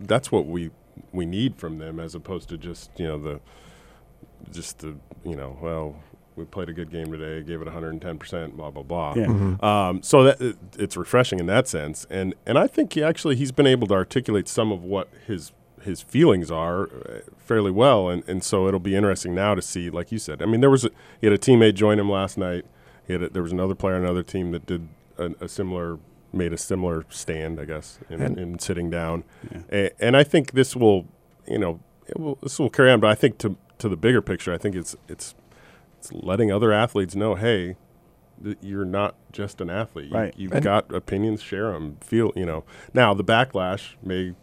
that's 0.00 0.32
what 0.32 0.46
we 0.46 0.70
we 1.12 1.26
need 1.26 1.56
from 1.56 1.78
them, 1.78 2.00
as 2.00 2.14
opposed 2.14 2.48
to 2.50 2.58
just 2.58 2.90
you 2.96 3.06
know 3.06 3.18
the 3.18 3.40
just 4.50 4.80
the 4.80 4.96
you 5.24 5.36
know 5.36 5.58
well 5.60 5.96
we 6.36 6.44
played 6.44 6.68
a 6.68 6.72
good 6.72 6.90
game 6.90 7.10
today, 7.12 7.42
gave 7.46 7.60
it 7.60 7.64
110 7.64 8.18
percent, 8.18 8.56
blah 8.56 8.70
blah 8.70 8.82
blah. 8.82 9.14
Yeah. 9.16 9.56
Um, 9.60 10.02
so 10.02 10.24
that 10.24 10.40
it, 10.40 10.56
it's 10.78 10.96
refreshing 10.96 11.38
in 11.40 11.46
that 11.46 11.68
sense, 11.68 12.06
and 12.10 12.34
and 12.46 12.58
I 12.58 12.66
think 12.66 12.92
he 12.94 13.02
actually 13.02 13.36
he's 13.36 13.52
been 13.52 13.66
able 13.66 13.86
to 13.88 13.94
articulate 13.94 14.48
some 14.48 14.72
of 14.72 14.82
what 14.84 15.08
his 15.26 15.52
his 15.82 16.00
feelings 16.00 16.50
are 16.50 16.84
uh, 16.84 17.18
fairly 17.38 17.70
well, 17.72 18.08
and, 18.08 18.22
and 18.28 18.44
so 18.44 18.68
it'll 18.68 18.78
be 18.80 18.94
interesting 18.94 19.34
now 19.34 19.54
to 19.54 19.60
see, 19.62 19.90
like 19.90 20.12
you 20.12 20.18
said. 20.18 20.40
I 20.40 20.46
mean, 20.46 20.60
there 20.60 20.70
was 20.70 20.84
a, 20.84 20.90
he 21.20 21.26
had 21.26 21.34
a 21.34 21.38
teammate 21.38 21.74
join 21.74 21.98
him 21.98 22.08
last 22.08 22.38
night. 22.38 22.64
He 23.06 23.12
had 23.14 23.22
a, 23.22 23.28
there 23.30 23.42
was 23.42 23.50
another 23.52 23.74
player 23.74 23.96
on 23.96 24.02
another 24.02 24.22
team 24.22 24.52
that 24.52 24.64
did 24.64 24.86
a, 25.18 25.32
a 25.40 25.48
similar 25.48 25.98
made 26.32 26.52
a 26.52 26.56
similar 26.56 27.04
stand, 27.10 27.60
I 27.60 27.64
guess, 27.66 27.98
in, 28.08 28.22
And- 28.22 28.38
in 28.38 28.58
sitting 28.58 28.88
down, 28.90 29.24
A- 29.70 29.90
and 30.02 30.16
I 30.16 30.22
think 30.24 30.52
this 30.52 30.74
will, 30.76 31.06
you 31.46 31.58
know, 31.58 31.80
it 32.06 32.18
will, 32.18 32.38
this 32.42 32.58
will 32.58 32.70
carry 32.70 32.90
on. 32.90 33.00
But 33.00 33.10
I 33.10 33.14
think 33.16 33.36
to 33.38 33.56
to 33.78 33.88
the 33.88 33.96
bigger 33.96 34.22
picture, 34.22 34.54
I 34.54 34.58
think 34.58 34.76
it's 34.76 34.94
it's 35.08 35.34
it's 36.02 36.12
letting 36.12 36.50
other 36.50 36.72
athletes 36.72 37.14
know, 37.14 37.36
hey, 37.36 37.76
th- 38.42 38.56
you're 38.60 38.84
not 38.84 39.14
just 39.30 39.60
an 39.60 39.70
athlete. 39.70 40.10
You, 40.10 40.14
Right. 40.16 40.34
You've 40.36 40.52
And- 40.52 40.64
got 40.64 40.92
opinions, 40.92 41.40
share 41.42 41.72
them. 41.72 41.96
Feel, 42.00 42.32
you 42.34 42.44
know. 42.44 42.64
Now 42.92 43.14
the 43.14 43.24
backlash 43.24 43.94
may 44.02 44.34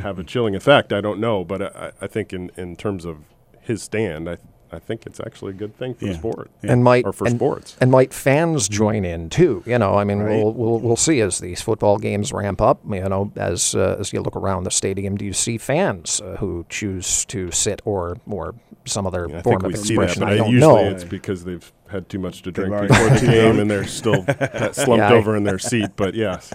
have 0.00 0.18
a 0.18 0.24
chilling 0.24 0.54
effect. 0.56 0.92
I 0.92 1.00
don't 1.00 1.20
know, 1.20 1.44
but 1.44 1.62
I, 1.62 1.92
I 2.00 2.06
think 2.08 2.32
in 2.32 2.50
in 2.56 2.74
terms 2.76 3.04
of 3.04 3.18
his 3.60 3.82
stand, 3.82 4.28
I 4.28 4.38
I 4.72 4.80
think 4.80 5.06
it's 5.06 5.20
actually 5.20 5.52
a 5.52 5.54
good 5.54 5.76
thing 5.78 5.94
for 5.94 6.06
Yeah. 6.06 6.12
the 6.12 6.18
sport 6.18 6.50
and 6.64 6.82
might 6.82 7.04
or 7.06 7.12
for 7.12 7.24
and, 7.28 7.36
sports. 7.36 7.76
and 7.80 7.88
might 7.88 8.12
fans 8.12 8.68
join 8.68 9.04
in 9.04 9.30
too? 9.30 9.62
You 9.64 9.78
know, 9.78 9.94
I 9.94 10.02
mean, 10.02 10.18
Right. 10.18 10.42
we'll, 10.42 10.52
we'll 10.52 10.80
we'll 10.80 10.96
see 10.96 11.20
as 11.20 11.38
these 11.38 11.62
football 11.62 11.98
games 11.98 12.32
ramp 12.32 12.60
up. 12.60 12.80
You 12.90 13.08
know, 13.08 13.30
as 13.36 13.76
uh, 13.76 13.96
as 14.00 14.12
you 14.12 14.20
look 14.20 14.34
around 14.34 14.64
the 14.64 14.72
stadium, 14.72 15.16
do 15.16 15.24
you 15.24 15.32
see 15.32 15.56
fans 15.56 16.20
uh, 16.20 16.36
who 16.40 16.66
choose 16.68 17.24
to 17.26 17.52
sit 17.52 17.80
or 17.84 18.18
or 18.28 18.56
some 18.86 19.06
other 19.06 19.26
I 19.28 19.42
form 19.42 19.60
think 19.60 19.62
we 19.62 19.74
of 19.74 19.78
see 19.80 19.96
that, 19.96 20.02
expression? 20.04 20.22
but 20.22 20.28
I 20.30 20.34
I 20.34 20.36
don't 20.38 20.50
usually 20.50 20.82
know. 20.84 20.90
it's 20.90 21.04
because 21.04 21.44
they've 21.44 21.72
had 21.88 22.08
too 22.08 22.18
much 22.18 22.42
to 22.42 22.50
drink 22.52 22.72
already 22.72 22.88
before 22.88 23.08
had 23.08 23.20
the 23.20 23.26
game 23.32 23.58
and 23.60 23.70
they're 23.70 23.86
still 23.86 24.24
slumped 24.72 24.76
Yeah, 24.88 25.10
I- 25.10 25.12
over 25.14 25.36
in 25.36 25.44
their 25.44 25.58
seat. 25.58 25.90
But 25.96 26.14
yes, 26.14 26.52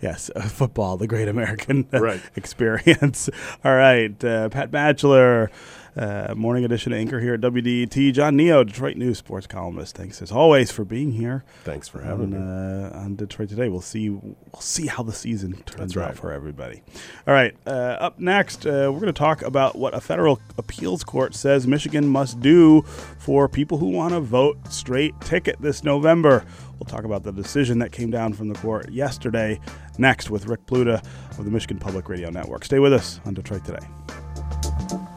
Yes, 0.00 0.30
uh, 0.34 0.42
football, 0.42 0.96
the 0.96 1.06
great 1.06 1.28
American 1.28 1.86
Right. 1.92 2.20
experience. 2.36 3.28
All 3.64 3.74
right, 3.74 4.22
uh, 4.24 4.48
Pat 4.48 4.70
Batcheller, 4.70 5.48
uh, 5.96 6.34
morning 6.36 6.64
edition 6.64 6.92
anchor 6.92 7.20
here 7.20 7.34
at 7.34 7.40
WDET. 7.40 8.12
John 8.12 8.36
Niyo, 8.36 8.66
Detroit 8.66 8.96
News 8.96 9.18
sports 9.18 9.46
columnist. 9.46 9.96
Thanks 9.96 10.22
as 10.22 10.30
always 10.32 10.70
for 10.70 10.84
being 10.84 11.12
here 11.12 11.44
thanks 11.64 11.88
for 11.88 12.00
on, 12.00 12.06
having 12.06 12.30
me. 12.30 12.36
uh, 12.38 12.98
on 12.98 13.16
Detroit 13.16 13.48
today. 13.48 13.68
We'll 13.68 13.80
see. 13.80 14.08
We'll 14.10 14.36
see 14.60 14.86
how 14.86 15.02
the 15.02 15.12
season 15.12 15.62
turns 15.64 15.96
out 15.96 16.16
for 16.16 16.32
everybody. 16.32 16.82
All 17.26 17.34
right, 17.34 17.54
uh, 17.66 17.70
up 17.70 18.18
next, 18.18 18.66
uh, 18.66 18.90
we're 18.92 19.00
going 19.00 19.06
to 19.06 19.12
talk 19.12 19.42
about 19.42 19.76
what 19.76 19.94
a 19.94 20.00
federal 20.00 20.40
appeals 20.58 21.04
court 21.04 21.34
says 21.34 21.66
Michigan 21.66 22.06
must 22.06 22.40
do 22.40 22.82
for 22.82 23.48
people 23.48 23.78
who 23.78 23.88
want 23.88 24.12
to 24.12 24.20
vote 24.20 24.58
straight 24.68 25.18
ticket 25.20 25.60
this 25.60 25.84
November. 25.84 26.44
We'll 26.78 26.86
talk 26.86 27.04
about 27.04 27.24
the 27.24 27.32
decision 27.32 27.78
that 27.80 27.92
came 27.92 28.10
down 28.10 28.32
from 28.32 28.48
the 28.48 28.54
court 28.54 28.90
yesterday. 28.90 29.60
Next, 29.98 30.30
with 30.30 30.46
Rick 30.46 30.64
Pluta 30.66 31.04
of 31.38 31.44
the 31.44 31.50
Michigan 31.50 31.78
Public 31.78 32.08
Radio 32.08 32.30
Network. 32.30 32.64
Stay 32.64 32.78
with 32.78 32.92
us 32.92 33.20
on 33.26 33.34
Detroit 33.34 33.64
today. 33.64 35.09